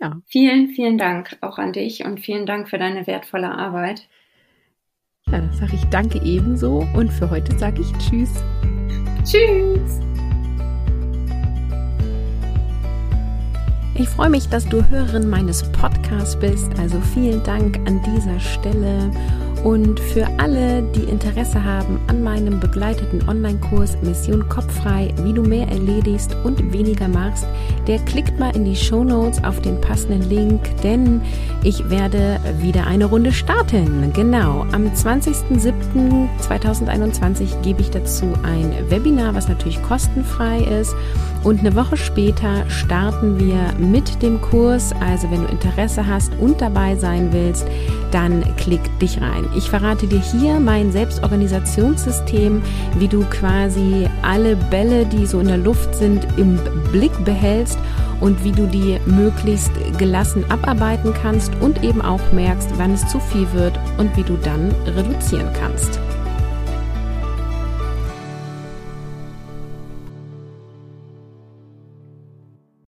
Ja. 0.00 0.20
Vielen, 0.26 0.68
vielen 0.68 0.98
Dank 0.98 1.36
auch 1.40 1.58
an 1.58 1.72
dich 1.72 2.04
und 2.04 2.20
vielen 2.20 2.46
Dank 2.46 2.68
für 2.68 2.78
deine 2.78 3.06
wertvolle 3.06 3.50
Arbeit. 3.50 4.08
Ja, 5.26 5.38
dann 5.38 5.52
sage 5.54 5.74
ich 5.74 5.84
danke 5.86 6.20
ebenso 6.22 6.86
und 6.94 7.10
für 7.12 7.30
heute 7.30 7.56
sage 7.58 7.80
ich 7.80 7.92
Tschüss. 7.98 8.32
Tschüss. 9.24 10.13
Ich 13.96 14.08
freue 14.08 14.28
mich, 14.28 14.48
dass 14.48 14.66
du 14.66 14.88
Hörerin 14.88 15.30
meines 15.30 15.62
Podcasts 15.70 16.36
bist. 16.36 16.68
Also 16.80 17.00
vielen 17.14 17.44
Dank 17.44 17.78
an 17.86 18.02
dieser 18.02 18.40
Stelle. 18.40 19.10
Und 19.64 19.98
für 19.98 20.28
alle, 20.38 20.82
die 20.94 21.02
Interesse 21.04 21.64
haben 21.64 21.98
an 22.08 22.22
meinem 22.22 22.60
begleiteten 22.60 23.26
Online-Kurs 23.26 23.96
Mission 24.02 24.46
Kopffrei, 24.46 25.14
wie 25.22 25.32
du 25.32 25.40
mehr 25.40 25.66
erledigst 25.68 26.36
und 26.44 26.70
weniger 26.70 27.08
machst, 27.08 27.46
der 27.86 27.98
klickt 28.00 28.38
mal 28.38 28.54
in 28.54 28.66
die 28.66 28.76
Show 28.76 29.04
Notes 29.04 29.42
auf 29.42 29.62
den 29.62 29.80
passenden 29.80 30.28
Link, 30.28 30.60
denn 30.82 31.22
ich 31.62 31.88
werde 31.88 32.38
wieder 32.60 32.86
eine 32.86 33.06
Runde 33.06 33.32
starten. 33.32 34.12
Genau, 34.12 34.66
am 34.72 34.88
20.07.2021 34.88 37.62
gebe 37.62 37.80
ich 37.80 37.90
dazu 37.90 38.34
ein 38.42 38.74
Webinar, 38.90 39.34
was 39.34 39.48
natürlich 39.48 39.82
kostenfrei 39.82 40.58
ist. 40.58 40.94
Und 41.42 41.60
eine 41.60 41.74
Woche 41.74 41.96
später 41.96 42.68
starten 42.68 43.38
wir 43.38 43.72
mit 43.78 44.20
dem 44.22 44.40
Kurs. 44.40 44.92
Also 45.00 45.30
wenn 45.30 45.42
du 45.42 45.48
Interesse 45.48 46.06
hast 46.06 46.32
und 46.38 46.60
dabei 46.60 46.96
sein 46.96 47.32
willst, 47.32 47.66
dann 48.14 48.44
klick 48.56 48.80
dich 49.00 49.20
rein. 49.20 49.48
Ich 49.56 49.68
verrate 49.68 50.06
dir 50.06 50.20
hier 50.20 50.60
mein 50.60 50.92
Selbstorganisationssystem, 50.92 52.62
wie 52.98 53.08
du 53.08 53.24
quasi 53.24 54.08
alle 54.22 54.54
Bälle, 54.54 55.04
die 55.04 55.26
so 55.26 55.40
in 55.40 55.48
der 55.48 55.58
Luft 55.58 55.96
sind, 55.96 56.26
im 56.36 56.60
Blick 56.92 57.12
behältst 57.24 57.78
und 58.20 58.42
wie 58.44 58.52
du 58.52 58.66
die 58.68 59.00
möglichst 59.06 59.72
gelassen 59.98 60.44
abarbeiten 60.48 61.12
kannst 61.12 61.52
und 61.60 61.82
eben 61.82 62.00
auch 62.00 62.32
merkst, 62.32 62.70
wann 62.76 62.92
es 62.92 63.06
zu 63.08 63.18
viel 63.18 63.46
wird 63.52 63.78
und 63.98 64.16
wie 64.16 64.22
du 64.22 64.36
dann 64.36 64.72
reduzieren 64.86 65.50
kannst. 65.58 66.03